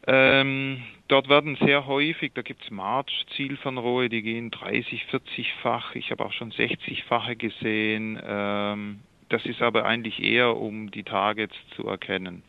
[0.08, 5.96] Ähm, dort werden sehr häufig, da gibt es March-Zielfernrohre, die gehen 30, 40-fach.
[5.96, 8.22] Ich habe auch schon 60-fache gesehen.
[8.24, 12.44] Ähm, das ist aber eigentlich eher, um die Targets zu erkennen.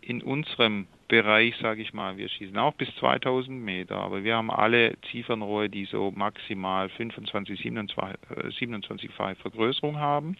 [0.00, 4.50] In unserem Bereich, sage ich mal, wir schießen auch bis 2000 Meter, aber wir haben
[4.50, 10.36] alle Zielfernrohre, die so maximal 25, 27-fache Vergrößerung haben.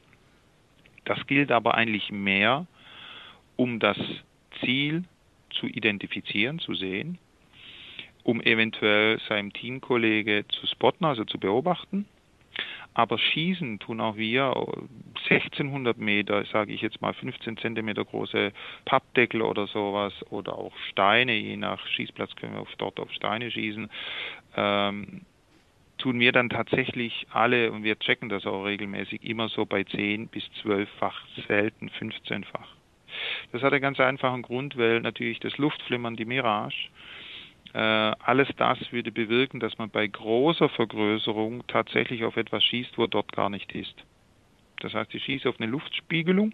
[1.04, 2.66] Das gilt aber eigentlich mehr,
[3.56, 3.98] um das
[4.60, 5.04] Ziel
[5.52, 7.18] zu identifizieren, zu sehen,
[8.22, 12.06] um eventuell seinem Teamkollege zu spotten, also zu beobachten.
[12.94, 14.54] Aber schießen tun auch wir
[15.30, 18.52] 1600 Meter, sage ich jetzt mal 15 Zentimeter große
[18.84, 23.88] Pappdeckel oder sowas oder auch Steine, je nach Schießplatz können wir dort auf Steine schießen.
[24.56, 25.22] Ähm,
[25.96, 30.28] tun wir dann tatsächlich alle, und wir checken das auch regelmäßig, immer so bei 10
[30.28, 32.81] bis 12-fach, selten 15-fach.
[33.52, 36.88] Das hat einen ganz einfachen Grund, weil natürlich das Luftflimmern, die Mirage,
[37.74, 43.06] Äh, alles das würde bewirken, dass man bei großer Vergrößerung tatsächlich auf etwas schießt, wo
[43.06, 43.94] dort gar nicht ist.
[44.80, 46.52] Das heißt, ich schieße auf eine Luftspiegelung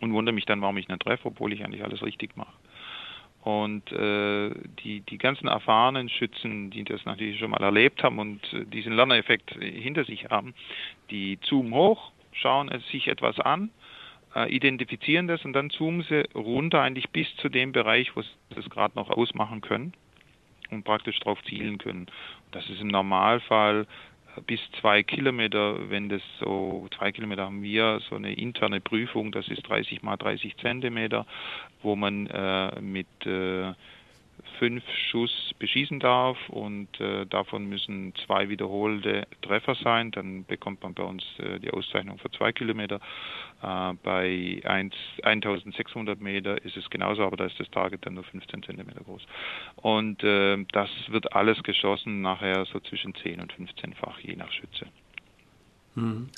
[0.00, 2.52] und wundere mich dann, warum ich nicht treffe, obwohl ich eigentlich alles richtig mache.
[3.42, 4.50] Und äh,
[4.84, 8.92] die, die ganzen erfahrenen Schützen, die das natürlich schon mal erlebt haben und äh, diesen
[8.92, 10.54] Lerneffekt hinter sich haben,
[11.10, 13.70] die zoomen hoch, schauen sich etwas an,
[14.34, 18.68] identifizieren das und dann zoomen sie runter eigentlich bis zu dem Bereich, wo sie das
[18.70, 19.92] gerade noch ausmachen können
[20.70, 22.06] und praktisch darauf zielen können.
[22.50, 23.86] Das ist im Normalfall
[24.46, 29.48] bis zwei Kilometer, wenn das so, zwei Kilometer haben wir so eine interne Prüfung, das
[29.48, 31.26] ist 30 mal 30 Zentimeter,
[31.82, 33.72] wo man äh, mit äh,
[34.62, 40.12] fünf Schuss beschießen darf und äh, davon müssen zwei wiederholte Treffer sein.
[40.12, 43.00] Dann bekommt man bei uns äh, die Auszeichnung für zwei Kilometer.
[43.60, 44.94] Äh, bei 1,
[45.24, 49.26] 1600 Meter ist es genauso, aber da ist das Target dann nur 15 Zentimeter groß.
[49.78, 54.86] Und äh, das wird alles geschossen nachher so zwischen 10 und 15-fach, je nach Schütze.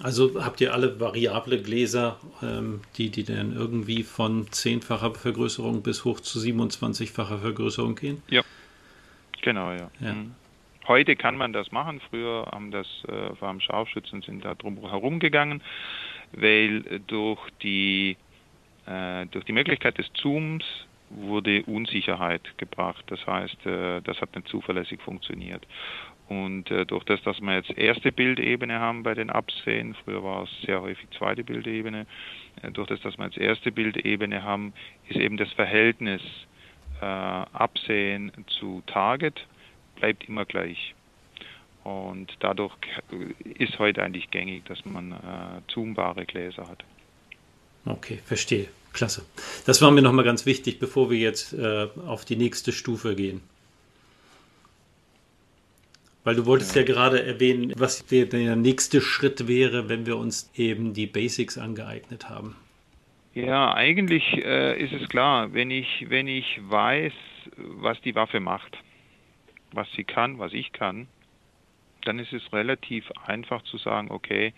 [0.03, 6.05] Also habt ihr alle variable Gläser, ähm, die, die dann irgendwie von zehnfacher Vergrößerung bis
[6.05, 8.23] hoch zu 27-facher Vergrößerung gehen?
[8.29, 8.43] Ja,
[9.43, 9.91] genau, ja.
[10.01, 10.15] ja.
[10.15, 10.35] Mhm.
[10.89, 12.01] Heute kann man das machen.
[12.11, 15.63] Früher haben das äh, vor allem Scharfschützen sind da drum herum gegangen,
[16.33, 18.17] weil durch die
[18.87, 20.65] äh, durch die Möglichkeit des Zooms
[21.11, 23.05] wurde Unsicherheit gebracht.
[23.07, 25.67] Das heißt, äh, das hat nicht zuverlässig funktioniert.
[26.29, 30.45] Und äh, durch das, dass wir jetzt erste Bildebene haben bei den Absehen, früher war
[30.45, 32.07] es sehr häufig zweite Bildebene,
[32.63, 34.73] äh, durch das, dass wir jetzt erste Bildebene haben,
[35.09, 36.23] ist eben das Verhältnis
[37.01, 39.47] äh, Absehen zu Target
[39.97, 40.95] bleibt immer gleich.
[41.83, 42.75] Und dadurch
[43.45, 45.17] ist heute eigentlich gängig, dass man äh,
[45.69, 46.83] zoombare Gläser hat.
[47.85, 48.69] Okay, verstehe.
[48.95, 49.27] Klasse.
[49.67, 53.43] Das war mir nochmal ganz wichtig, bevor wir jetzt äh, auf die nächste Stufe gehen.
[56.25, 60.51] Weil du wolltest ja, ja gerade erwähnen, was der nächste Schritt wäre, wenn wir uns
[60.55, 62.57] eben die Basics angeeignet haben.
[63.35, 67.13] Ja, eigentlich äh, ist es klar, wenn ich, wenn ich weiß,
[67.57, 68.79] was die Waffe macht,
[69.73, 71.09] was sie kann, was ich kann,
[72.03, 74.55] dann ist es relativ einfach zu sagen, okay,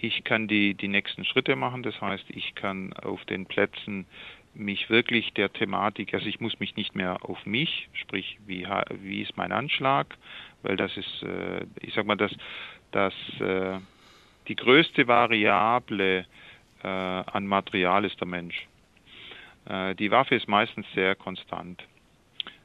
[0.00, 1.82] ich kann die, die nächsten Schritte machen.
[1.82, 4.06] Das heißt, ich kann auf den Plätzen
[4.54, 8.66] mich wirklich der Thematik, also ich muss mich nicht mehr auf mich, sprich, wie,
[9.02, 10.16] wie ist mein Anschlag,
[10.62, 12.32] weil das ist, äh, ich sag mal, das,
[12.90, 13.78] das, äh,
[14.48, 16.26] die größte Variable
[16.82, 18.66] äh, an Material ist der Mensch.
[19.66, 21.82] Äh, die Waffe ist meistens sehr konstant.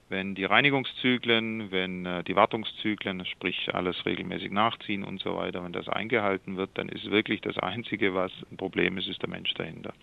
[0.10, 5.74] Wenn die Reinigungszyklen, wenn äh, die Wartungszyklen, sprich alles regelmäßig nachziehen und so weiter, wenn
[5.74, 9.54] das eingehalten wird, dann ist wirklich das Einzige, was ein Problem ist, ist der Mensch
[9.56, 9.94] dahinter.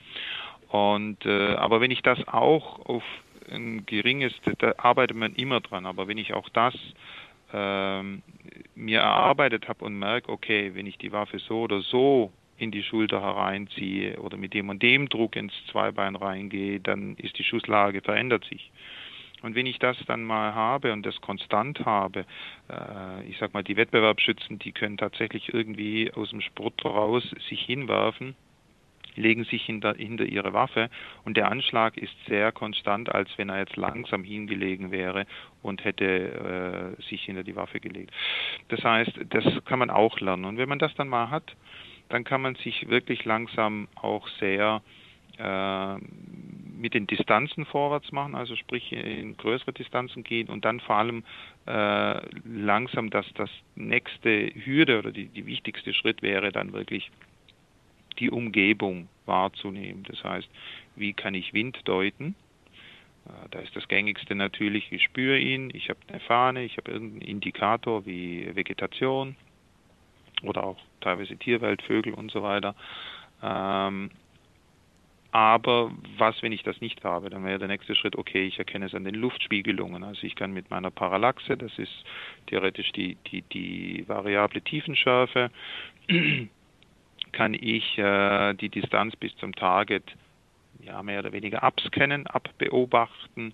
[0.74, 3.04] Und äh, aber wenn ich das auch auf
[3.48, 6.74] ein geringes, da arbeitet man immer dran, aber wenn ich auch das
[7.52, 8.22] ähm,
[8.74, 12.82] mir erarbeitet habe und merke, okay, wenn ich die Waffe so oder so in die
[12.82, 18.00] Schulter hereinziehe oder mit dem und dem Druck ins Zweibein reingehe, dann ist die Schusslage
[18.00, 18.72] verändert sich.
[19.42, 22.26] Und wenn ich das dann mal habe und das konstant habe,
[22.68, 27.60] äh, ich sag mal, die Wettbewerbsschützen, die können tatsächlich irgendwie aus dem Sport raus sich
[27.60, 28.34] hinwerfen
[29.16, 30.90] legen sich hinter, hinter ihre Waffe
[31.24, 35.26] und der Anschlag ist sehr konstant, als wenn er jetzt langsam hingelegen wäre
[35.62, 38.12] und hätte äh, sich hinter die Waffe gelegt.
[38.68, 40.44] Das heißt, das kann man auch lernen.
[40.44, 41.54] Und wenn man das dann mal hat,
[42.08, 44.82] dann kann man sich wirklich langsam auch sehr
[45.38, 45.94] äh,
[46.76, 51.24] mit den Distanzen vorwärts machen, also sprich in größere Distanzen gehen und dann vor allem
[51.66, 57.10] äh, langsam dass das nächste Hürde oder die, die wichtigste Schritt wäre dann wirklich
[58.18, 60.04] die Umgebung wahrzunehmen.
[60.08, 60.48] Das heißt,
[60.96, 62.34] wie kann ich Wind deuten?
[63.26, 66.90] Äh, da ist das gängigste natürlich, ich spüre ihn, ich habe eine Fahne, ich habe
[66.90, 69.36] irgendeinen Indikator wie Vegetation
[70.42, 72.74] oder auch teilweise Tierwelt, Vögel und so weiter.
[73.42, 74.10] Ähm,
[75.34, 77.28] aber was, wenn ich das nicht habe?
[77.28, 80.04] Dann wäre der nächste Schritt, okay, ich erkenne es an den Luftspiegelungen.
[80.04, 81.92] Also ich kann mit meiner Parallaxe, das ist
[82.46, 85.50] theoretisch die, die, die variable Tiefenschärfe,
[87.34, 90.04] kann ich äh, die Distanz bis zum Target
[90.80, 93.52] ja, mehr oder weniger abscannen, abbeobachten.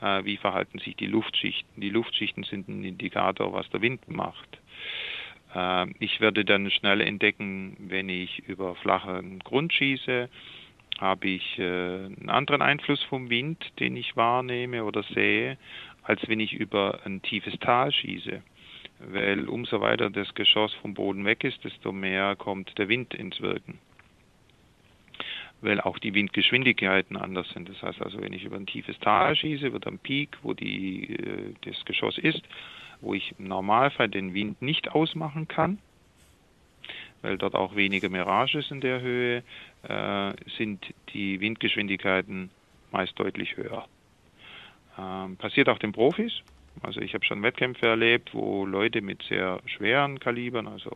[0.00, 1.80] Äh, wie verhalten sich die Luftschichten?
[1.80, 4.58] Die Luftschichten sind ein Indikator, was der Wind macht.
[5.54, 10.28] Äh, ich werde dann schnell entdecken, wenn ich über flachen Grund schieße,
[10.98, 15.56] habe ich äh, einen anderen Einfluss vom Wind, den ich wahrnehme oder sehe,
[16.02, 18.42] als wenn ich über ein tiefes Tal schieße
[19.06, 23.40] weil umso weiter das Geschoss vom Boden weg ist, desto mehr kommt der Wind ins
[23.40, 23.78] Wirken.
[25.62, 27.68] weil auch die Windgeschwindigkeiten anders sind.
[27.68, 31.14] Das heißt also, wenn ich über ein tiefes Tal schieße, über den Peak, wo die,
[31.14, 32.42] äh, das Geschoss ist,
[33.00, 35.78] wo ich im Normalfall den Wind nicht ausmachen kann,
[37.22, 39.42] weil dort auch weniger Mirage ist in der Höhe,
[39.82, 42.50] äh, sind die Windgeschwindigkeiten
[42.90, 43.86] meist deutlich höher.
[44.98, 46.42] Ähm, passiert auch den Profis.
[46.82, 50.90] Also ich habe schon Wettkämpfe erlebt, wo Leute mit sehr schweren Kalibern, also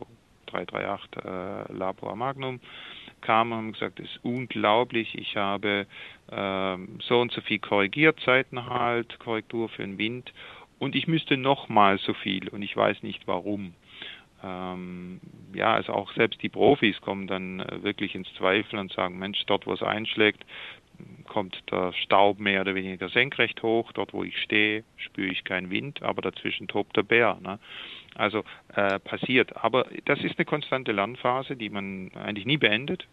[0.47, 2.59] 338 äh, Labor Magnum,
[3.21, 5.87] kamen und haben gesagt, es ist unglaublich, ich habe
[6.31, 10.33] ähm, so und so viel korrigiert, Seitenhalt, Korrektur für den Wind
[10.79, 13.73] und ich müsste nochmal so viel und ich weiß nicht warum.
[14.43, 15.21] Ähm,
[15.53, 19.43] ja, also auch selbst die Profis kommen dann äh, wirklich ins Zweifel und sagen, Mensch,
[19.47, 20.45] dort wo es einschlägt,
[21.27, 23.91] kommt der Staub mehr oder weniger senkrecht hoch.
[23.93, 27.37] Dort, wo ich stehe, spüre ich keinen Wind, aber dazwischen tobt der Bär.
[27.41, 27.59] Ne?
[28.15, 28.43] Also
[28.75, 29.55] äh, passiert.
[29.57, 33.07] Aber das ist eine konstante Lernphase, die man eigentlich nie beendet.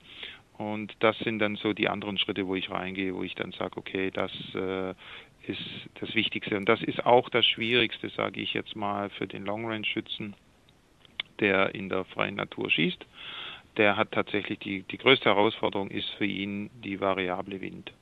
[0.58, 3.76] Und das sind dann so die anderen Schritte, wo ich reingehe, wo ich dann sage,
[3.76, 4.90] okay, das äh,
[5.46, 5.62] ist
[6.00, 6.56] das Wichtigste.
[6.56, 10.34] Und das ist auch das Schwierigste, sage ich jetzt mal, für den Long-Range-Schützen,
[11.40, 13.04] der in der freien Natur schießt
[13.76, 17.92] der hat tatsächlich die, die größte Herausforderung ist für ihn die variable Wind.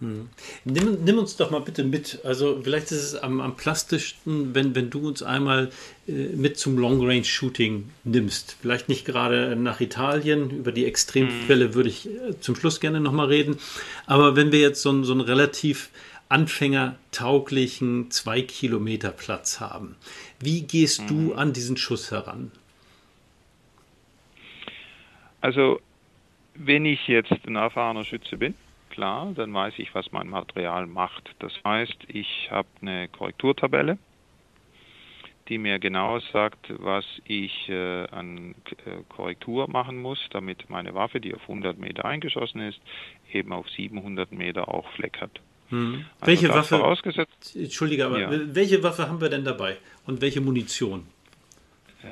[0.00, 0.28] Hm.
[0.64, 2.20] Nimm, nimm, uns doch mal bitte mit.
[2.24, 5.70] Also vielleicht ist es am, am plastischsten, wenn, wenn du uns einmal
[6.08, 8.56] äh, mit zum Long Range Shooting nimmst.
[8.60, 11.74] Vielleicht nicht gerade nach Italien, über die Extremfälle hm.
[11.74, 13.58] würde ich äh, zum Schluss gerne nochmal reden.
[14.06, 15.90] Aber wenn wir jetzt so, so einen relativ
[16.28, 19.94] anfängertauglichen 2 Kilometer Platz haben,
[20.40, 21.06] wie gehst hm.
[21.06, 22.50] du an diesen Schuss heran?
[25.44, 25.78] Also
[26.54, 28.54] wenn ich jetzt ein erfahrener Schütze bin,
[28.88, 31.34] klar, dann weiß ich, was mein Material macht.
[31.38, 33.98] Das heißt, ich habe eine Korrekturtabelle,
[35.50, 38.54] die mir genau sagt, was ich äh, an
[38.86, 42.80] äh, Korrektur machen muss, damit meine Waffe, die auf 100 Meter eingeschossen ist,
[43.30, 45.42] eben auf 700 Meter auch Fleck hat.
[45.68, 46.06] Hm.
[46.20, 46.82] Also welche Waffe?
[47.54, 48.30] Entschuldige, aber ja.
[48.30, 49.76] welche Waffe haben wir denn dabei
[50.06, 51.06] und welche Munition?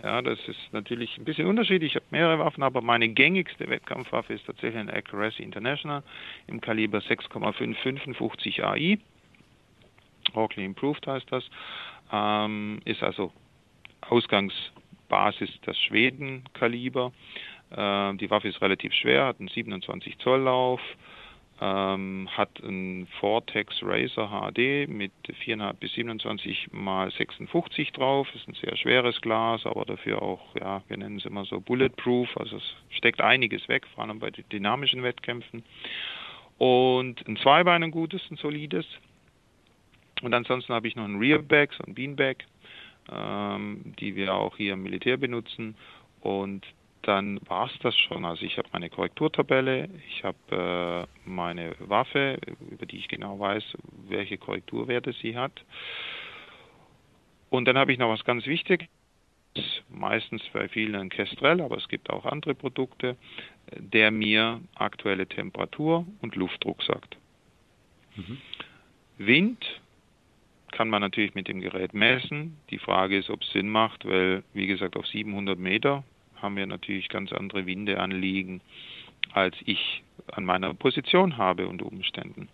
[0.03, 1.93] Ja, das ist natürlich ein bisschen unterschiedlich.
[1.93, 6.03] Ich habe mehrere Waffen, aber meine gängigste Wettkampfwaffe ist tatsächlich ein Accuracy International
[6.47, 8.99] im Kaliber 6,555 AI.
[10.35, 11.45] Rockley Improved heißt das.
[12.11, 13.33] Ähm, ist also
[14.03, 17.13] Ausgangsbasis das Schweden-Kaliber.
[17.71, 20.81] Äh, die Waffe ist relativ schwer, hat einen 27 Zoll Lauf,
[21.63, 28.27] ähm, hat einen Vortex Racer HD mit 4,5 bis 27 mal 56 drauf.
[28.35, 32.37] Ist ein sehr schweres Glas, aber dafür auch, ja, wir nennen es immer so bulletproof.
[32.37, 35.63] Also es steckt einiges weg, vor allem bei dynamischen Wettkämpfen.
[36.59, 38.87] Und ein Zweibein, ein gutes, ein solides.
[40.21, 42.39] Und ansonsten habe ich noch ein Rearback, so ein Beanbag,
[43.09, 45.77] ähm, die wir auch hier im Militär benutzen.
[46.23, 46.67] Und
[47.03, 48.25] dann war es das schon.
[48.25, 52.39] Also ich habe meine Korrekturtabelle, ich habe äh, meine Waffe,
[52.71, 53.65] über die ich genau weiß,
[54.09, 55.65] welche Korrekturwerte sie hat.
[57.51, 58.89] Und dann habe ich noch was ganz Wichtiges,
[59.91, 63.17] meistens bei vielen ein Kestrel, aber es gibt auch andere Produkte,
[63.77, 67.17] der mir aktuelle Temperatur und Luftdruck sagt.
[68.17, 68.39] Mhm.
[69.19, 69.81] Wind
[70.71, 72.57] kann man natürlich mit dem Gerät messen.
[72.71, 76.03] Die Frage ist, ob es Sinn macht, weil, wie gesagt, auf 700 Meter
[76.43, 78.61] haben wir natürlich ganz andere Winde anliegen,
[79.33, 80.03] als ich
[80.33, 82.49] an meiner Position habe unter Umständen.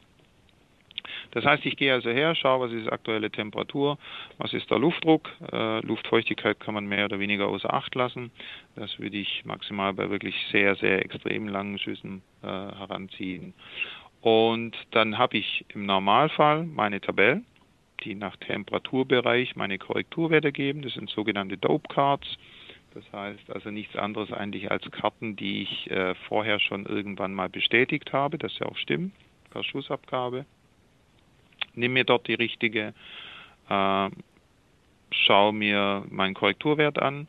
[1.33, 3.99] Das heißt, ich gehe also her, schaue, was ist aktuelle Temperatur,
[4.39, 5.29] was ist der Luftdruck.
[5.53, 8.31] Äh, Luftfeuchtigkeit kann man mehr oder weniger außer Acht lassen.
[8.77, 13.55] Das würde ich maximal bei wirklich sehr, sehr extrem langen Schüssen äh, heranziehen.
[14.21, 17.47] Und dann habe ich im Normalfall meine Tabellen,
[18.05, 20.83] die nach Temperaturbereich meine Korrekturwerte geben.
[20.83, 22.39] Das sind sogenannte Dope Cards.
[22.99, 27.49] Das heißt also nichts anderes eigentlich als Karten, die ich äh, vorher schon irgendwann mal
[27.49, 29.13] bestätigt habe, dass sie auch stimmen,
[29.51, 30.45] per Schussabgabe.
[31.75, 32.95] Nimm mir dort die richtige,
[33.69, 34.11] äh,
[35.13, 37.29] schau mir meinen Korrekturwert an.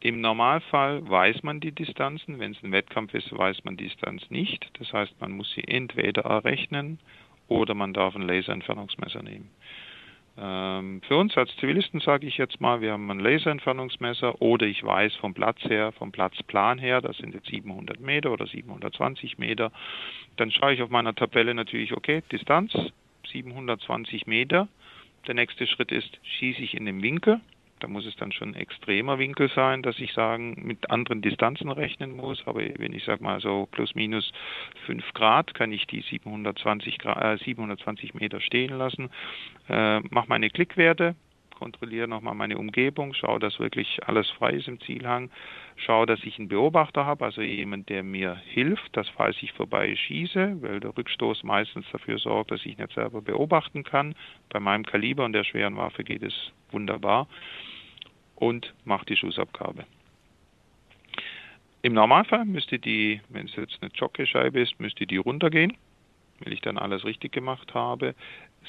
[0.00, 2.40] Im Normalfall weiß man die Distanzen.
[2.40, 4.68] Wenn es ein Wettkampf ist, weiß man die Distanz nicht.
[4.80, 6.98] Das heißt, man muss sie entweder errechnen
[7.46, 9.50] oder man darf ein Laserentfernungsmesser nehmen.
[10.38, 14.84] Ähm, für uns als Zivilisten sage ich jetzt mal, wir haben ein Laserentfernungsmesser oder ich
[14.84, 19.72] weiß vom Platz her, vom Platzplan her, das sind jetzt 700 Meter oder 720 Meter,
[20.36, 22.72] dann schaue ich auf meiner Tabelle natürlich, okay, Distanz
[23.32, 24.68] 720 Meter.
[25.26, 27.40] Der nächste Schritt ist, schieße ich in den Winkel,
[27.80, 31.70] da muss es dann schon ein extremer Winkel sein, dass ich sagen, mit anderen Distanzen
[31.70, 32.42] rechnen muss.
[32.46, 34.32] Aber wenn ich sage mal so plus minus
[34.86, 39.10] 5 Grad, kann ich die 720, Grad, äh, 720 Meter stehen lassen.
[39.68, 41.16] Äh, mache meine Klickwerte,
[41.56, 45.30] kontrolliere nochmal meine Umgebung, schaue, dass wirklich alles frei ist im Zielhang,
[45.76, 49.96] schaue, dass ich einen Beobachter habe, also jemand, der mir hilft, dass falls ich vorbei
[49.96, 54.14] schieße, weil der Rückstoß meistens dafür sorgt, dass ich nicht selber beobachten kann.
[54.50, 57.26] Bei meinem Kaliber und der schweren Waffe geht es wunderbar
[58.36, 59.84] und mache die Schussabgabe.
[61.82, 65.76] Im Normalfall müsste die, wenn es jetzt eine Jockeyscheibe ist, müsste die runtergehen,
[66.40, 68.14] wenn ich dann alles richtig gemacht habe.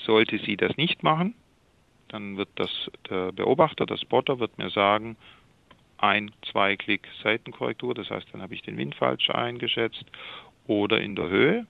[0.06, 1.34] Sollte sie das nicht machen,
[2.10, 5.18] dann wird das der Beobachter, der Spotter, wird mir sagen,
[5.98, 10.06] ein, zwei Klick Seitenkorrektur, das heißt, dann habe ich den Wind falsch eingeschätzt
[10.68, 11.66] oder in der Höhe,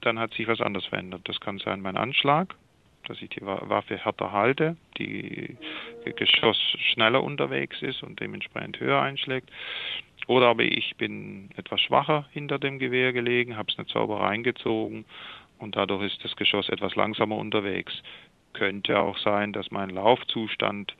[0.00, 1.22] dann hat sich was anderes verändert.
[1.24, 2.54] Das kann sein mein Anschlag,
[3.08, 5.56] dass ich die Waffe härter halte, die
[6.16, 6.58] Geschoss
[6.92, 9.50] schneller unterwegs ist und dementsprechend höher einschlägt.
[10.28, 15.04] Oder aber ich bin etwas schwacher hinter dem Gewehr gelegen, habe es nicht sauber reingezogen
[15.58, 18.02] und dadurch ist das Geschoss etwas langsamer unterwegs.
[18.52, 20.94] Könnte auch sein, dass mein Laufzustand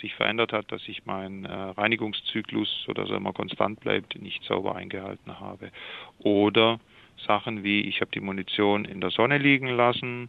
[0.00, 4.76] sich verändert hat, dass ich meinen äh, Reinigungszyklus, sodass er immer konstant bleibt, nicht sauber
[4.76, 5.70] eingehalten habe.
[6.18, 6.78] Oder
[7.26, 10.28] Sachen wie, ich habe die Munition in der Sonne liegen lassen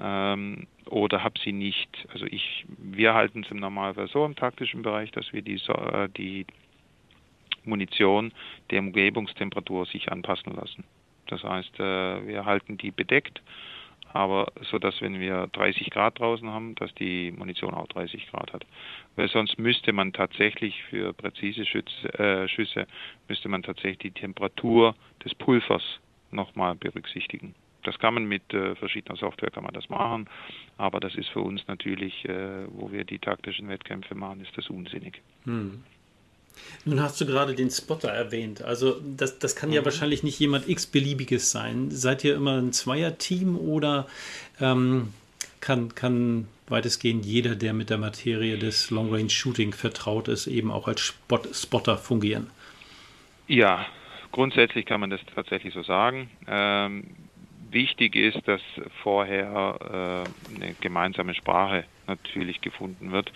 [0.00, 4.82] ähm, oder habe sie nicht, also ich, wir halten es im Normalfall so im taktischen
[4.82, 6.46] Bereich, dass wir die, äh, die
[7.64, 8.32] Munition
[8.70, 10.84] der Umgebungstemperatur sich anpassen lassen.
[11.26, 13.42] Das heißt, äh, wir halten die bedeckt,
[14.12, 18.52] aber so dass wenn wir 30 Grad draußen haben, dass die Munition auch 30 Grad
[18.52, 18.66] hat.
[19.16, 22.86] Weil sonst müsste man tatsächlich für präzise Schütze, äh, Schüsse
[23.28, 24.94] müsste man tatsächlich die Temperatur
[25.24, 26.00] des Pulvers
[26.30, 27.54] nochmal berücksichtigen.
[27.82, 30.28] Das kann man mit äh, verschiedener Software kann man das machen,
[30.76, 34.70] aber das ist für uns natürlich, äh, wo wir die taktischen Wettkämpfe machen, ist das
[34.70, 35.20] unsinnig.
[35.44, 35.82] Hm.
[36.84, 38.62] Nun hast du gerade den Spotter erwähnt.
[38.62, 39.76] Also das, das kann mhm.
[39.76, 41.90] ja wahrscheinlich nicht jemand x-beliebiges sein.
[41.90, 44.06] Seid ihr immer ein Zweier-Team oder
[44.60, 45.12] ähm,
[45.60, 51.00] kann, kann weitestgehend jeder, der mit der Materie des Long-Range-Shooting vertraut ist, eben auch als
[51.00, 52.50] Spot Spotter fungieren?
[53.46, 53.86] Ja,
[54.32, 56.30] grundsätzlich kann man das tatsächlich so sagen.
[56.48, 57.04] Ähm,
[57.70, 58.60] wichtig ist, dass
[59.02, 63.32] vorher äh, eine gemeinsame Sprache natürlich gefunden wird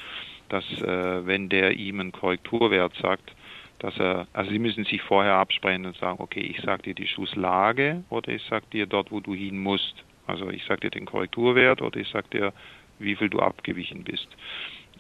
[0.49, 3.35] dass äh, wenn der ihm einen Korrekturwert sagt,
[3.79, 7.07] dass er, also Sie müssen sich vorher absprechen und sagen, okay, ich sage dir die
[7.07, 10.05] Schusslage oder ich sage dir dort, wo du hin musst.
[10.27, 12.53] Also ich sage dir den Korrekturwert oder ich sage dir,
[12.99, 14.29] wie viel du abgewichen bist.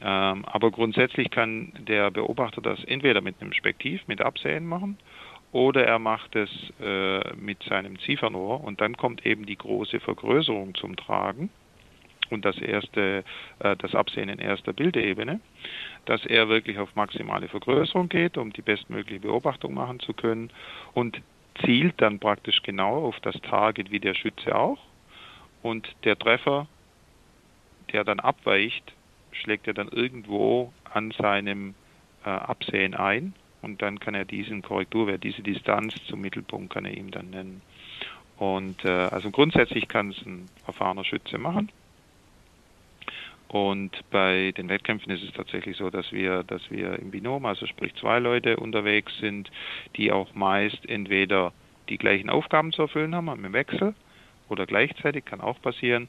[0.03, 4.99] Ähm, aber grundsätzlich kann der Beobachter das entweder mit einem Spektiv, mit Absehen machen,
[5.53, 6.51] oder er macht es
[6.83, 11.49] äh, mit seinem Ziefernrohr und dann kommt eben die große Vergrößerung zum Tragen
[12.31, 13.25] und das erste,
[13.61, 15.41] äh, das Absehen in erster Bildebene,
[16.05, 20.51] dass er wirklich auf maximale Vergrößerung geht, um die bestmögliche Beobachtung machen zu können
[20.95, 21.21] und
[21.65, 24.79] zielt dann praktisch genau auf das Target wie der Schütze auch
[25.63, 26.67] und der Treffer,
[27.93, 28.93] der dann abweicht,
[29.33, 31.75] schlägt er dann irgendwo an seinem
[32.25, 36.97] äh, Absehen ein und dann kann er diesen Korrekturwert, diese Distanz zum Mittelpunkt kann er
[36.97, 37.63] ihm dann nennen.
[38.39, 41.71] Und äh, also grundsätzlich kann es ein erfahrener Schütze machen.
[43.49, 47.67] Und bei den Wettkämpfen ist es tatsächlich so, dass wir, dass wir im Binom, also
[47.67, 49.51] sprich zwei Leute unterwegs sind,
[49.97, 51.53] die auch meist entweder
[51.89, 53.95] die gleichen Aufgaben zu erfüllen haben im Wechsel
[54.49, 56.09] oder gleichzeitig, kann auch passieren.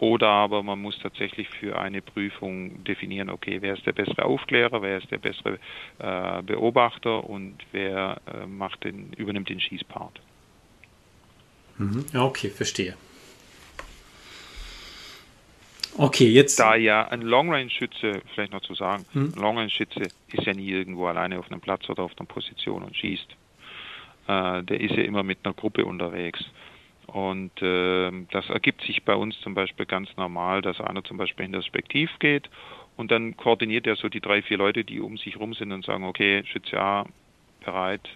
[0.00, 4.82] Oder aber man muss tatsächlich für eine Prüfung definieren, okay, wer ist der bessere Aufklärer,
[4.82, 5.58] wer ist der bessere
[5.98, 10.20] äh, Beobachter und wer äh, macht den, übernimmt den Schießpart.
[11.78, 12.04] Mhm.
[12.14, 12.96] Okay, verstehe.
[15.96, 16.58] Okay, jetzt.
[16.58, 19.32] Da ja ein Long-Range-Schütze, vielleicht noch zu sagen, hm?
[19.34, 22.96] ein Long-Range-Schütze ist ja nie irgendwo alleine auf einem Platz oder auf einer Position und
[22.96, 23.30] schießt.
[24.26, 26.44] Äh, der ist ja immer mit einer Gruppe unterwegs.
[27.06, 31.46] Und äh, das ergibt sich bei uns zum Beispiel ganz normal, dass einer zum Beispiel
[31.46, 32.48] in das Spektiv geht
[32.96, 35.84] und dann koordiniert er so die drei, vier Leute, die um sich rum sind und
[35.84, 37.06] sagen, okay, Schütze A
[37.64, 38.08] bereit,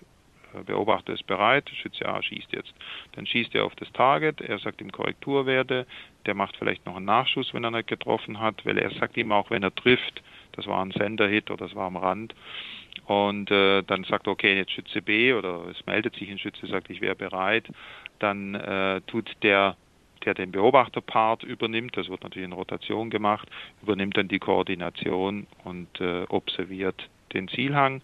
[0.64, 2.72] Beobachter ist bereit, Schütze A schießt jetzt.
[3.12, 5.86] Dann schießt er auf das Target, er sagt ihm Korrekturwerte,
[6.26, 9.32] der macht vielleicht noch einen Nachschuss, wenn er nicht getroffen hat, weil er sagt ihm
[9.32, 12.34] auch, wenn er trifft, das war ein Sender-Hit oder das war am Rand.
[13.06, 16.66] Und äh, dann sagt er, okay, jetzt Schütze B oder es meldet sich ein Schütze,
[16.66, 17.64] sagt, ich wäre bereit.
[18.18, 19.76] Dann äh, tut der
[20.24, 23.48] der den Beobachterpart übernimmt, das wird natürlich in Rotation gemacht,
[23.82, 28.02] übernimmt dann die Koordination und äh, observiert den Zielhang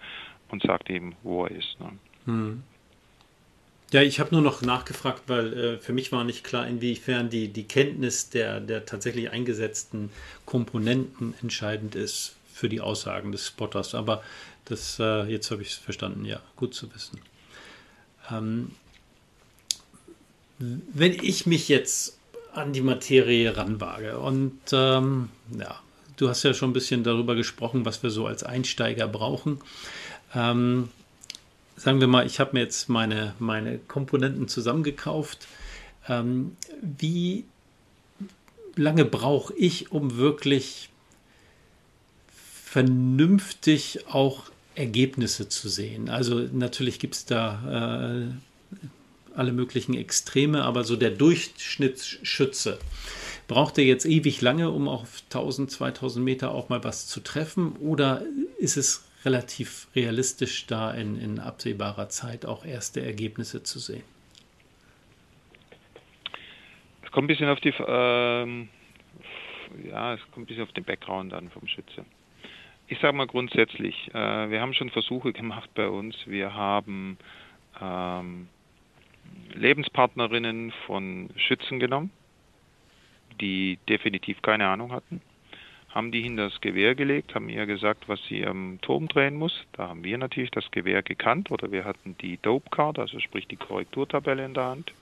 [0.49, 1.79] und sagt ihm, wo er ist.
[1.81, 1.91] Ne?
[2.27, 2.63] Hm.
[3.93, 7.49] Ja, ich habe nur noch nachgefragt, weil äh, für mich war nicht klar, inwiefern die,
[7.49, 10.11] die Kenntnis der, der tatsächlich eingesetzten
[10.47, 13.95] Komponenten entscheidend ist für die Aussagen des Spotters.
[13.95, 14.23] Aber
[14.65, 17.21] das, äh, jetzt habe ich es verstanden, ja, gut zu wissen.
[18.31, 18.73] Ähm,
[20.59, 22.19] wenn ich mich jetzt
[22.53, 25.81] an die Materie ranwage und ähm, ja,
[26.17, 29.61] du hast ja schon ein bisschen darüber gesprochen, was wir so als Einsteiger brauchen.
[30.35, 30.89] Ähm,
[31.77, 35.47] sagen wir mal, ich habe mir jetzt meine, meine Komponenten zusammengekauft.
[36.09, 37.45] Ähm, wie
[38.77, 40.91] lange brauche ich, um wirklich
[42.31, 46.09] vernünftig auch Ergebnisse zu sehen?
[46.09, 52.79] Also natürlich gibt es da äh, alle möglichen Extreme, aber so der Durchschnittsschütze.
[53.47, 57.73] Braucht er jetzt ewig lange, um auf 1000, 2000 Meter auch mal was zu treffen?
[57.77, 58.23] Oder
[58.59, 64.05] ist es relativ realistisch, da in, in absehbarer Zeit auch erste Ergebnisse zu sehen?
[67.03, 68.69] Es kommt ein bisschen auf die, ähm,
[69.85, 72.05] ja, es kommt ein bisschen auf den Background an vom Schütze.
[72.87, 76.17] Ich sage mal grundsätzlich, äh, wir haben schon Versuche gemacht bei uns.
[76.27, 77.17] Wir haben
[77.81, 78.49] ähm,
[79.55, 82.11] Lebenspartnerinnen von Schützen genommen,
[83.41, 85.23] die definitiv keine Ahnung hatten
[85.95, 89.65] haben die hinter das Gewehr gelegt, haben ihr gesagt, was sie am Turm drehen muss.
[89.73, 93.47] Da haben wir natürlich das Gewehr gekannt oder wir hatten die Dope Card, also sprich
[93.47, 94.93] die Korrekturtabelle in der Hand.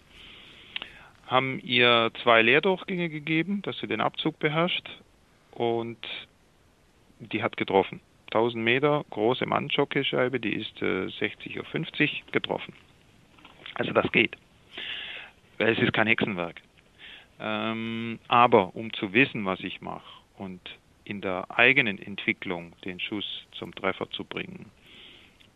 [1.26, 4.86] Haben ihr zwei Leerdurchgänge gegeben, dass sie den Abzug beherrscht
[5.52, 5.96] und
[7.20, 8.00] die hat getroffen.
[8.26, 12.74] 1000 Meter, große Mannjockeyscheibe, die ist äh, 60 auf 50 getroffen.
[13.74, 14.36] Also das geht.
[15.56, 16.60] Es ist kein Hexenwerk.
[17.40, 20.02] Ähm, aber um zu wissen, was ich mache
[20.36, 20.60] und
[21.04, 24.70] in der eigenen Entwicklung den Schuss zum Treffer zu bringen,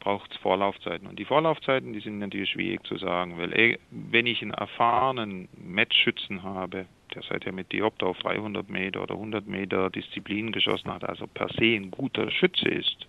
[0.01, 1.07] braucht es Vorlaufzeiten.
[1.09, 6.43] Und die Vorlaufzeiten, die sind natürlich schwierig zu sagen, weil wenn ich einen erfahrenen Matchschützen
[6.43, 11.27] habe, der seither mit Diopter auf 300 Meter oder 100 Meter Disziplin geschossen hat, also
[11.27, 13.07] per se ein guter Schütze ist,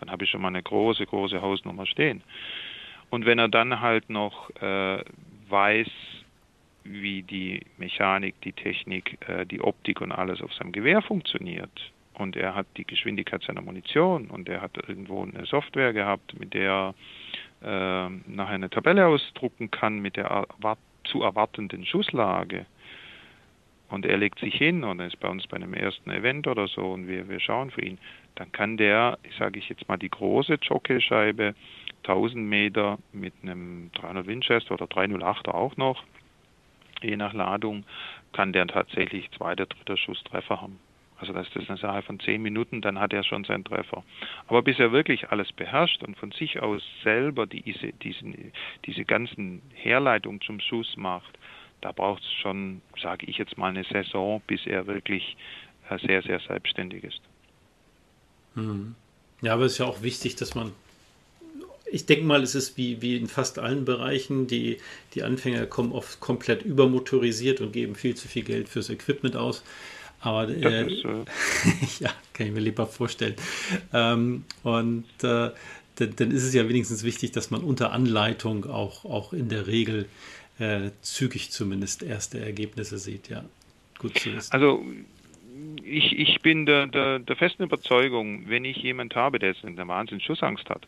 [0.00, 2.22] dann habe ich schon mal eine große, große Hausnummer stehen.
[3.10, 5.02] Und wenn er dann halt noch äh,
[5.48, 5.88] weiß,
[6.88, 11.70] wie die Mechanik, die Technik, äh, die Optik und alles auf seinem Gewehr funktioniert.
[12.14, 16.52] Und er hat die Geschwindigkeit seiner Munition und er hat irgendwo eine Software gehabt, mit
[16.52, 16.94] der
[17.62, 20.46] er äh, nachher eine Tabelle ausdrucken kann mit der
[21.04, 22.66] zu erwartenden Schusslage.
[23.88, 26.92] Und er legt sich hin und ist bei uns bei einem ersten Event oder so
[26.92, 27.98] und wir, wir schauen für ihn.
[28.34, 31.54] Dann kann der, sage ich jetzt mal, die große Jockeyscheibe
[32.02, 36.04] 1000 Meter mit einem 300 Winchester oder 308er auch noch
[37.02, 37.84] je nach Ladung
[38.32, 40.78] kann der tatsächlich zweiter, dritter Schuss Treffer haben.
[41.20, 44.04] Also das ist eine Sache von zehn Minuten, dann hat er schon seinen Treffer.
[44.46, 48.52] Aber bis er wirklich alles beherrscht und von sich aus selber diese, diesen,
[48.86, 51.36] diese ganzen Herleitungen zum Schuss macht,
[51.80, 55.36] da braucht es schon, sage ich jetzt mal, eine Saison, bis er wirklich
[55.90, 57.20] äh, sehr, sehr selbstständig ist.
[58.54, 58.94] Hm.
[59.40, 60.72] Ja, aber es ist ja auch wichtig, dass man
[61.90, 64.78] ich denke mal, es ist wie, wie in fast allen Bereichen, die,
[65.14, 69.62] die Anfänger kommen oft komplett übermotorisiert und geben viel zu viel Geld fürs Equipment aus.
[70.20, 71.24] Aber äh, ist, äh
[72.04, 73.34] ja, kann ich mir lieber vorstellen.
[73.92, 75.50] Ähm, und äh,
[75.96, 79.66] dann, dann, ist es ja wenigstens wichtig, dass man unter Anleitung auch, auch in der
[79.66, 80.06] Regel
[80.58, 83.28] äh, zügig zumindest erste Ergebnisse sieht.
[83.28, 83.44] Ja,
[83.98, 84.52] gut zu wissen.
[84.52, 84.84] Also
[85.84, 89.86] ich, ich bin der, der, der festen Überzeugung, wenn ich jemand habe, der jetzt eine
[89.88, 90.86] Wahnsinn Schussangst hat,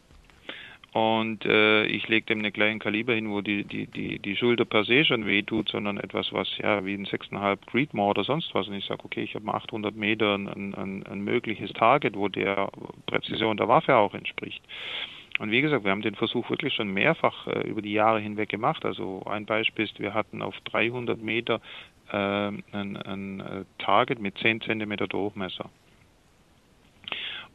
[0.92, 4.64] und äh, ich lege dem eine kleinen Kaliber hin, wo die, die, die, die Schulter
[4.64, 8.66] per se schon wehtut, sondern etwas, was ja wie ein 6,5 Creedmoor oder sonst was.
[8.66, 12.70] Und ich sage, okay, ich habe 800 Meter ein, ein, ein mögliches Target, wo der
[13.06, 14.62] Präzision der Waffe auch entspricht.
[15.38, 18.48] Und wie gesagt, wir haben den Versuch wirklich schon mehrfach äh, über die Jahre hinweg
[18.48, 18.84] gemacht.
[18.84, 21.60] Also ein Beispiel ist, wir hatten auf 300 Meter
[22.10, 25.70] äh, ein, ein äh, Target mit 10 Zentimeter Durchmesser.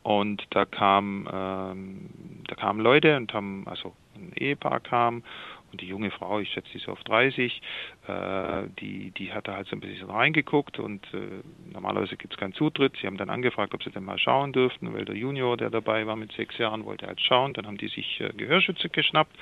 [0.05, 2.09] Und da kam, ähm,
[2.47, 5.23] da kamen Leute und haben, also ein Ehepaar kam
[5.71, 7.59] und die junge Frau, ich schätze sie so auf 30,
[8.07, 11.41] äh, die, die hatte halt so ein bisschen reingeguckt und äh,
[11.73, 12.95] normalerweise gibt es keinen Zutritt.
[13.01, 16.05] Sie haben dann angefragt, ob sie denn mal schauen dürften, weil der Junior, der dabei
[16.05, 17.53] war mit sechs Jahren, wollte halt schauen.
[17.53, 19.35] Dann haben die sich äh, Gehörschütze geschnappt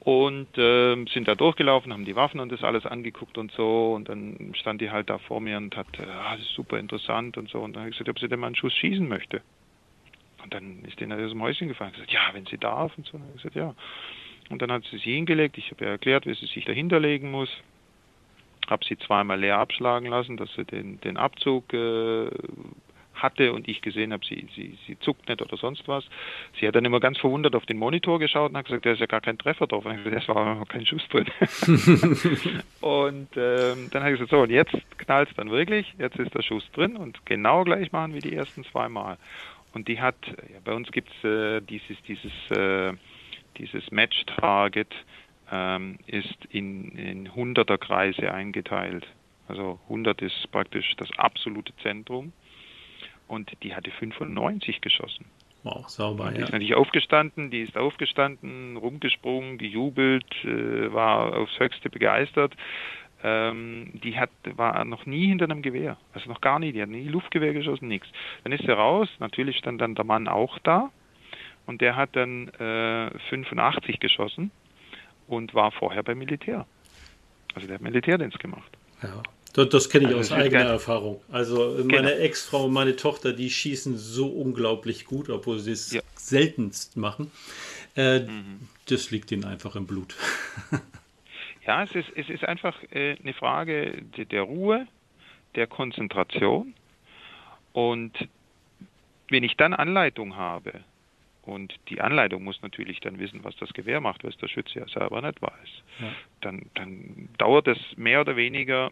[0.00, 4.10] und äh, sind da durchgelaufen, haben die Waffen und das alles angeguckt und so und
[4.10, 7.60] dann stand die halt da vor mir und hat, äh, ah, super interessant und so
[7.60, 9.40] und dann habe ich gesagt, ob sie denn mal einen Schuss schießen möchte.
[10.42, 11.92] Und dann ist denen aus dem Häuschen gefallen.
[11.92, 12.96] Gesagt, ja, wenn sie darf.
[12.96, 13.16] Und so.
[13.16, 13.74] Und ich gesagt, ja.
[14.50, 15.58] Und dann hat sie sie hingelegt.
[15.58, 17.50] Ich habe ihr erklärt, wie sie sich dahinter legen muss.
[18.68, 22.28] Habe sie zweimal leer abschlagen lassen, dass sie den, den Abzug äh,
[23.22, 26.04] hatte und ich gesehen habe, sie, sie, sie zuckt nicht oder sonst was.
[26.58, 29.00] Sie hat dann immer ganz verwundert auf den Monitor geschaut und hat gesagt, da ist
[29.00, 29.84] ja gar kein Treffer drauf.
[29.84, 31.26] Und ich gesagt, das war kein Schuss drin.
[32.80, 36.34] und ähm, dann habe ich gesagt, so, und jetzt knallt es dann wirklich, jetzt ist
[36.34, 39.18] der Schuss drin und genau gleich machen wie die ersten zwei Mal.
[39.74, 42.94] Und die hat, ja, bei uns gibt es äh, dieses, dieses, äh,
[43.58, 44.94] dieses Match-Target,
[45.50, 49.06] ähm, ist in, in Hunderterkreise eingeteilt.
[49.46, 52.32] Also 100 ist praktisch das absolute Zentrum.
[53.28, 55.26] und die hatte 95 geschossen.
[55.64, 61.90] Wow, sauber, Die ist natürlich aufgestanden, die ist aufgestanden, rumgesprungen, gejubelt, äh, war aufs Höchste
[61.90, 62.54] begeistert.
[63.22, 66.88] Ähm, die hat, war noch nie hinter einem Gewehr, also noch gar nie, die hat
[66.88, 68.08] nie Luftgewehr geschossen, nichts.
[68.44, 70.90] Dann ist sie raus, natürlich stand dann der Mann auch da
[71.66, 74.52] und der hat dann äh, 85 geschossen
[75.26, 76.66] und war vorher beim Militär.
[77.54, 78.70] Also der hat Militärdienst gemacht.
[79.02, 79.22] Ja.
[79.54, 81.20] Das, das kenne ich also aus eigener Erfahrung.
[81.30, 82.08] Also meine genau.
[82.08, 86.00] Ex-Frau und meine Tochter, die schießen so unglaublich gut, obwohl sie es ja.
[86.14, 87.32] seltenst machen.
[87.96, 88.68] Äh, mhm.
[88.86, 90.14] Das liegt ihnen einfach im Blut.
[91.68, 94.88] ja, es ist, es ist einfach äh, eine Frage der, der Ruhe,
[95.54, 96.72] der Konzentration.
[97.74, 98.12] Und
[99.28, 100.80] wenn ich dann Anleitung habe,
[101.42, 104.88] und die Anleitung muss natürlich dann wissen, was das Gewehr macht, was der Schütze ja
[104.88, 105.82] selber nicht weiß.
[106.00, 106.12] Ja.
[106.40, 108.90] Dann, dann dauert es mehr oder weniger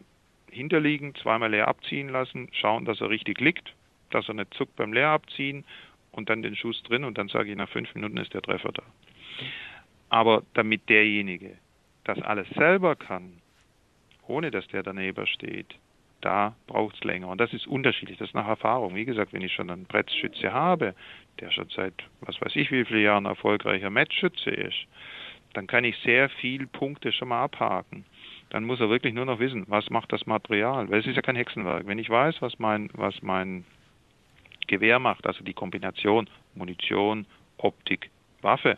[0.51, 3.73] hinterliegen, zweimal leer abziehen lassen, schauen, dass er richtig liegt,
[4.11, 5.65] dass er nicht zuckt beim leer abziehen
[6.11, 8.71] und dann den Schuss drin und dann sage ich, nach fünf Minuten ist der Treffer
[8.71, 8.83] da.
[10.09, 11.57] Aber damit derjenige
[12.07, 13.41] das alles selber kann,
[14.27, 15.75] ohne dass der daneben steht,
[16.21, 17.27] da braucht es länger.
[17.27, 18.95] Und das ist unterschiedlich, das ist nach Erfahrung.
[18.95, 20.95] Wie gesagt, wenn ich schon einen Brettschütze habe,
[21.39, 24.87] der schon seit was weiß ich wie viele Jahren erfolgreicher Matchschütze ist,
[25.53, 28.05] dann kann ich sehr viele Punkte schon mal abhaken
[28.49, 30.89] dann muss er wirklich nur noch wissen, was macht das Material.
[30.89, 31.85] Weil es ist ja kein Hexenwerk.
[31.85, 33.65] Wenn ich weiß, was mein, was mein
[34.67, 37.25] Gewehr macht, also die Kombination Munition,
[37.57, 38.09] Optik,
[38.41, 38.77] Waffe,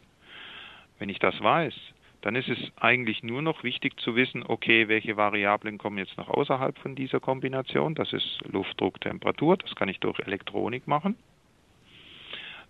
[0.97, 1.73] wenn ich das weiß,
[2.22, 6.30] dann ist es eigentlich nur noch wichtig zu wissen, okay, welche Variablen kommen jetzt noch
[6.30, 7.95] außerhalb von dieser Kombination.
[7.95, 11.15] Das ist Luftdruck, Temperatur, das kann ich durch Elektronik machen.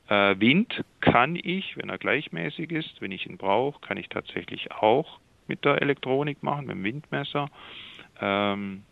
[0.07, 4.71] Äh, Wind kann ich, wenn er gleichmäßig ist, wenn ich ihn brauche, kann ich tatsächlich
[4.71, 7.49] auch mit der Elektronik machen, mit dem Windmesser.
[8.21, 8.83] Ähm,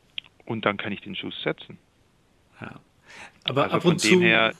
[0.45, 1.77] und dann kann ich den Schuss setzen.
[2.61, 2.79] Ja.
[3.45, 4.21] Aber also ab und zu.
[4.21, 4.53] Her,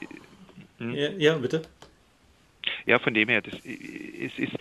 [0.77, 0.93] hm?
[0.93, 1.61] ja, ja, bitte.
[2.85, 4.56] Ja, von dem her, das, es, ist,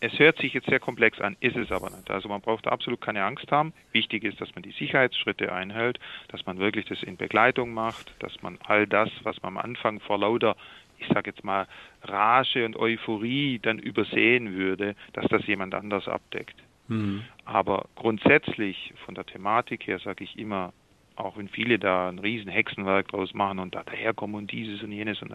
[0.00, 2.10] es hört sich jetzt sehr komplex an, ist es aber nicht.
[2.10, 3.72] Also man braucht absolut keine Angst haben.
[3.92, 8.40] Wichtig ist, dass man die Sicherheitsschritte einhält, dass man wirklich das in Begleitung macht, dass
[8.42, 10.56] man all das, was man am Anfang vor lauter
[11.00, 11.66] ich sage jetzt mal,
[12.02, 16.56] Rage und Euphorie dann übersehen würde, dass das jemand anders abdeckt.
[16.88, 17.22] Mhm.
[17.44, 20.72] Aber grundsätzlich von der Thematik her sage ich immer,
[21.16, 24.92] auch wenn viele da ein riesen Hexenwerk draus machen und da daherkommen und dieses und
[24.92, 25.20] jenes.
[25.22, 25.34] Und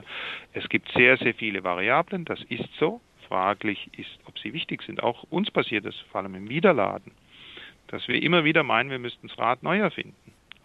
[0.53, 3.01] es gibt sehr, sehr viele Variablen, das ist so.
[3.27, 5.03] Fraglich ist, ob sie wichtig sind.
[5.03, 7.11] Auch uns passiert es, vor allem im Wiederladen,
[7.87, 10.15] dass wir immer wieder meinen, wir müssten das Rad neu erfinden.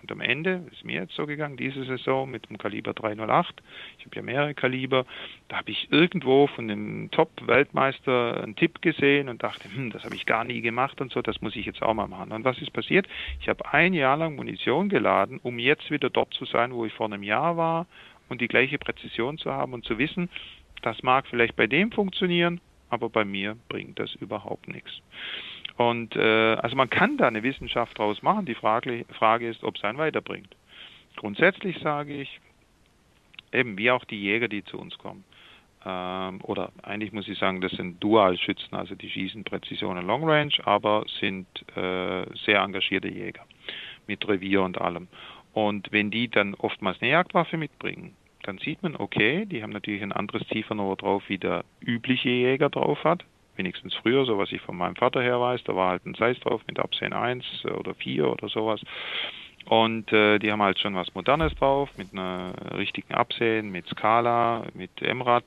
[0.03, 3.63] Und am Ende ist mir jetzt so gegangen, diese Saison mit dem Kaliber 308.
[3.99, 5.05] Ich habe ja mehrere Kaliber.
[5.49, 10.15] Da habe ich irgendwo von dem Top-Weltmeister einen Tipp gesehen und dachte, hm, das habe
[10.15, 12.33] ich gar nie gemacht und so, das muss ich jetzt auch mal machen.
[12.33, 13.07] Und was ist passiert?
[13.41, 16.95] Ich habe ein Jahr lang Munition geladen, um jetzt wieder dort zu sein, wo ich
[16.95, 17.87] vor einem Jahr war
[18.31, 20.31] und die gleiche Präzision zu haben und zu wissen,
[20.83, 25.01] das mag vielleicht bei dem funktionieren, aber bei mir bringt das überhaupt nichts.
[25.77, 28.45] Und äh, also man kann da eine Wissenschaft draus machen.
[28.45, 30.55] Die Frage, Frage ist, ob es einen weiterbringt.
[31.17, 32.41] Grundsätzlich sage ich,
[33.53, 35.25] eben wie auch die Jäger, die zu uns kommen.
[35.85, 40.29] Ähm, oder eigentlich muss ich sagen, das sind Dualschützen, also die schießen Präzision und Long
[40.29, 43.47] Range, aber sind äh, sehr engagierte Jäger
[44.07, 45.09] mit Revier und allem.
[45.53, 48.15] Und wenn die dann oftmals eine Jagdwaffe mitbringen,
[48.51, 52.69] dann sieht man, okay, die haben natürlich ein anderes Ziefernrohr drauf, wie der übliche Jäger
[52.69, 53.25] drauf hat
[53.57, 56.41] wenigstens früher, so was ich von meinem Vater her weiß, da war halt ein Zeiss
[56.41, 58.81] drauf mit Absehen 1 oder 4 oder sowas.
[59.67, 64.65] Und äh, die haben halt schon was Modernes drauf, mit einer richtigen Absehen, mit Skala,
[64.73, 65.45] mit Emrad.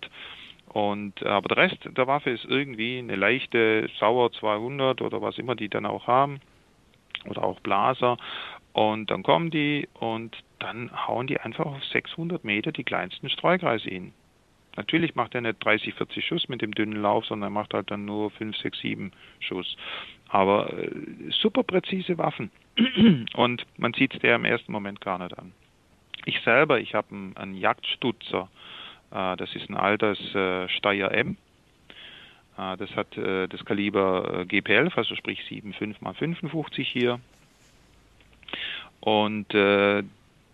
[0.68, 5.56] Und aber der Rest der Waffe ist irgendwie eine leichte Sauer 200 oder was immer
[5.56, 6.40] die dann auch haben
[7.28, 8.18] oder auch Blaser.
[8.74, 13.90] Und dann kommen die und dann hauen die einfach auf 600 Meter die kleinsten Streukreise
[13.90, 14.14] hin.
[14.76, 17.92] Natürlich macht er nicht 30, 40 Schuss mit dem dünnen Lauf, sondern er macht halt
[17.92, 19.78] dann nur 5, 6, 7 Schuss.
[20.30, 20.90] Aber äh,
[21.30, 22.50] super präzise Waffen.
[23.36, 25.52] Und man sieht es der im ersten Moment gar nicht an.
[26.26, 28.50] Ich selber, ich habe einen, einen Jagdstutzer.
[29.12, 31.38] Äh, das ist ein altes äh, Steyr M.
[32.58, 37.20] Äh, das hat äh, das Kaliber äh, GP11, also sprich 7,5 x 55 hier.
[39.02, 40.02] Und äh,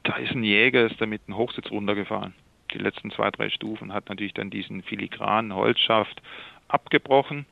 [0.10, 2.34] da ist ein Jäger, ist damit einen Hochsitz runtergefahren
[2.74, 6.22] die letzten zwei, drei Stufen, hat natürlich dann diesen filigranen Holzschaft
[6.68, 7.46] abgebrochen,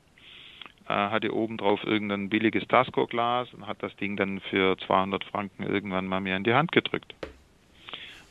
[0.87, 6.07] äh, hatte obendrauf irgendein billiges Tasco-Glas und hat das Ding dann für 200 Franken irgendwann
[6.07, 7.13] mal mir in die Hand gedrückt.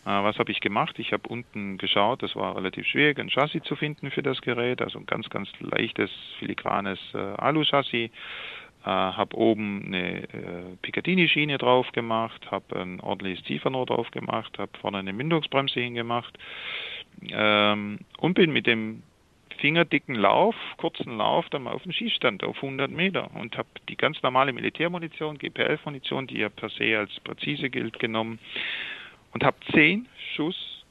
[0.05, 0.99] Äh, was habe ich gemacht?
[0.99, 4.81] Ich habe unten geschaut, das war relativ schwierig, ein Chassis zu finden für das Gerät,
[4.81, 8.11] also ein ganz, ganz leichtes, filigranes äh, Alu-Chassis.
[8.87, 14.70] Äh, habe oben eine äh, Picatinny-Schiene drauf gemacht, habe ein ordentliches Tiefernrohr drauf gemacht, habe
[14.80, 16.39] vorne eine Mündungsbremse hingemacht
[17.30, 19.03] ähm, und bin mit dem
[19.59, 23.97] fingerdicken Lauf, kurzen Lauf, dann mal auf dem Schießstand auf 100 Meter und habe die
[23.97, 28.39] ganz normale Militärmunition, GPL-Munition, die ja per se als präzise gilt, genommen
[29.32, 30.84] und habe zehn Schuss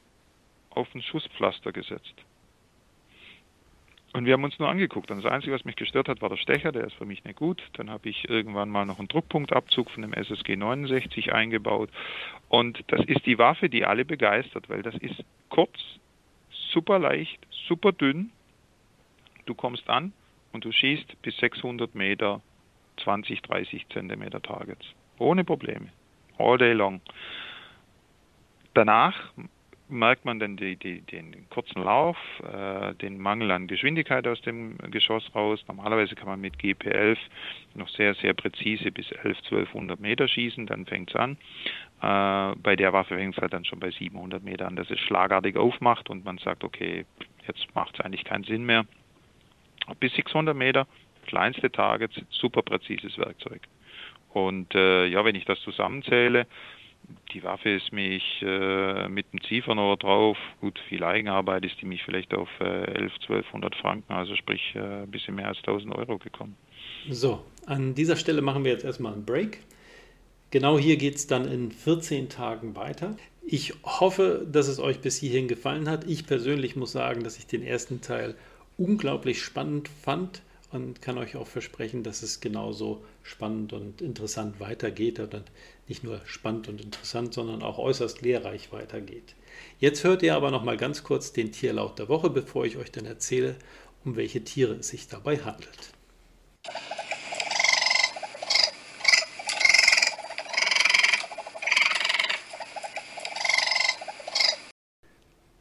[0.71, 2.13] auf ein Schusspflaster gesetzt.
[4.15, 5.11] Und wir haben uns nur angeguckt.
[5.11, 7.35] Und das Einzige, was mich gestört hat, war der Stecher, der ist für mich nicht
[7.35, 7.61] gut.
[7.73, 11.89] Dann habe ich irgendwann mal noch einen Druckpunktabzug von dem SSG 69 eingebaut.
[12.47, 15.77] Und das ist die Waffe, die alle begeistert, weil das ist kurz,
[16.49, 18.31] super leicht, super dünn.
[19.47, 20.13] Du kommst an
[20.53, 22.39] und du schießt bis 600 Meter
[23.03, 24.85] 20, 30 Zentimeter Targets.
[25.19, 25.89] Ohne Probleme.
[26.37, 27.01] All day long.
[28.75, 29.33] Danach
[29.87, 34.77] merkt man dann die, die, den kurzen Lauf, äh, den Mangel an Geschwindigkeit aus dem
[34.89, 35.63] Geschoss raus.
[35.67, 37.17] Normalerweise kann man mit GP11
[37.75, 41.37] noch sehr, sehr präzise bis 11, 1200 Meter schießen, dann fängt es an.
[42.01, 44.99] Äh, bei der Waffe fängt es halt dann schon bei 700 Meter an, dass es
[44.99, 47.05] schlagartig aufmacht und man sagt, okay,
[47.47, 48.85] jetzt macht es eigentlich keinen Sinn mehr.
[49.99, 50.87] Bis 600 Meter,
[51.27, 53.61] kleinste Targets, super präzises Werkzeug.
[54.35, 56.47] Und äh, ja, wenn ich das zusammenzähle,
[57.33, 60.37] die Waffe ist mich äh, mit dem Ziefernrohr drauf.
[60.61, 65.03] Gut, viel Eigenarbeit ist die mich vielleicht auf äh, 11, 1200 Franken, also sprich äh,
[65.03, 66.55] ein bisschen mehr als 1000 Euro gekommen.
[67.09, 69.59] So, an dieser Stelle machen wir jetzt erstmal einen Break.
[70.51, 73.17] Genau hier geht es dann in 14 Tagen weiter.
[73.43, 76.05] Ich hoffe, dass es euch bis hierhin gefallen hat.
[76.05, 78.35] Ich persönlich muss sagen, dass ich den ersten Teil
[78.77, 80.41] unglaublich spannend fand
[80.71, 85.43] und kann euch auch versprechen, dass es genauso spannend und interessant weitergeht und
[85.87, 89.35] nicht nur spannend und interessant, sondern auch äußerst lehrreich weitergeht.
[89.79, 92.91] Jetzt hört ihr aber noch mal ganz kurz den Tierlaut der Woche, bevor ich euch
[92.91, 93.55] dann erzähle,
[94.03, 95.93] um welche Tiere es sich dabei handelt.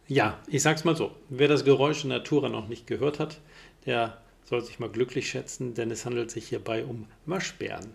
[0.06, 3.40] Ja, ich sag's mal so: Wer das Geräusch in Natura noch nicht gehört hat,
[3.86, 7.88] der soll sich mal glücklich schätzen, denn es handelt sich hierbei um Waschbären.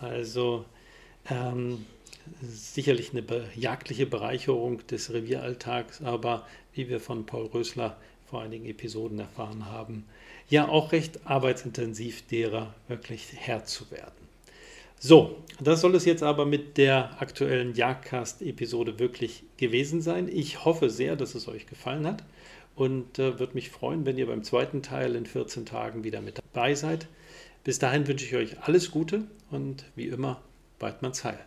[0.00, 0.64] Also
[1.30, 1.86] ähm,
[2.42, 7.96] sicherlich eine jagdliche Bereicherung des Revieralltags, aber wie wir von Paul Rösler
[8.28, 10.04] vor einigen Episoden erfahren haben,
[10.48, 14.22] ja auch recht arbeitsintensiv derer wirklich Herr zu werden.
[14.98, 20.28] So, das soll es jetzt aber mit der aktuellen Jagdcast-Episode wirklich gewesen sein.
[20.28, 22.22] Ich hoffe sehr, dass es euch gefallen hat
[22.74, 26.38] und äh, würde mich freuen, wenn ihr beim zweiten Teil in 14 Tagen wieder mit
[26.38, 27.08] dabei seid.
[27.64, 30.40] Bis dahin wünsche ich euch alles Gute und wie immer,
[30.80, 31.38] Weidmanns Heil.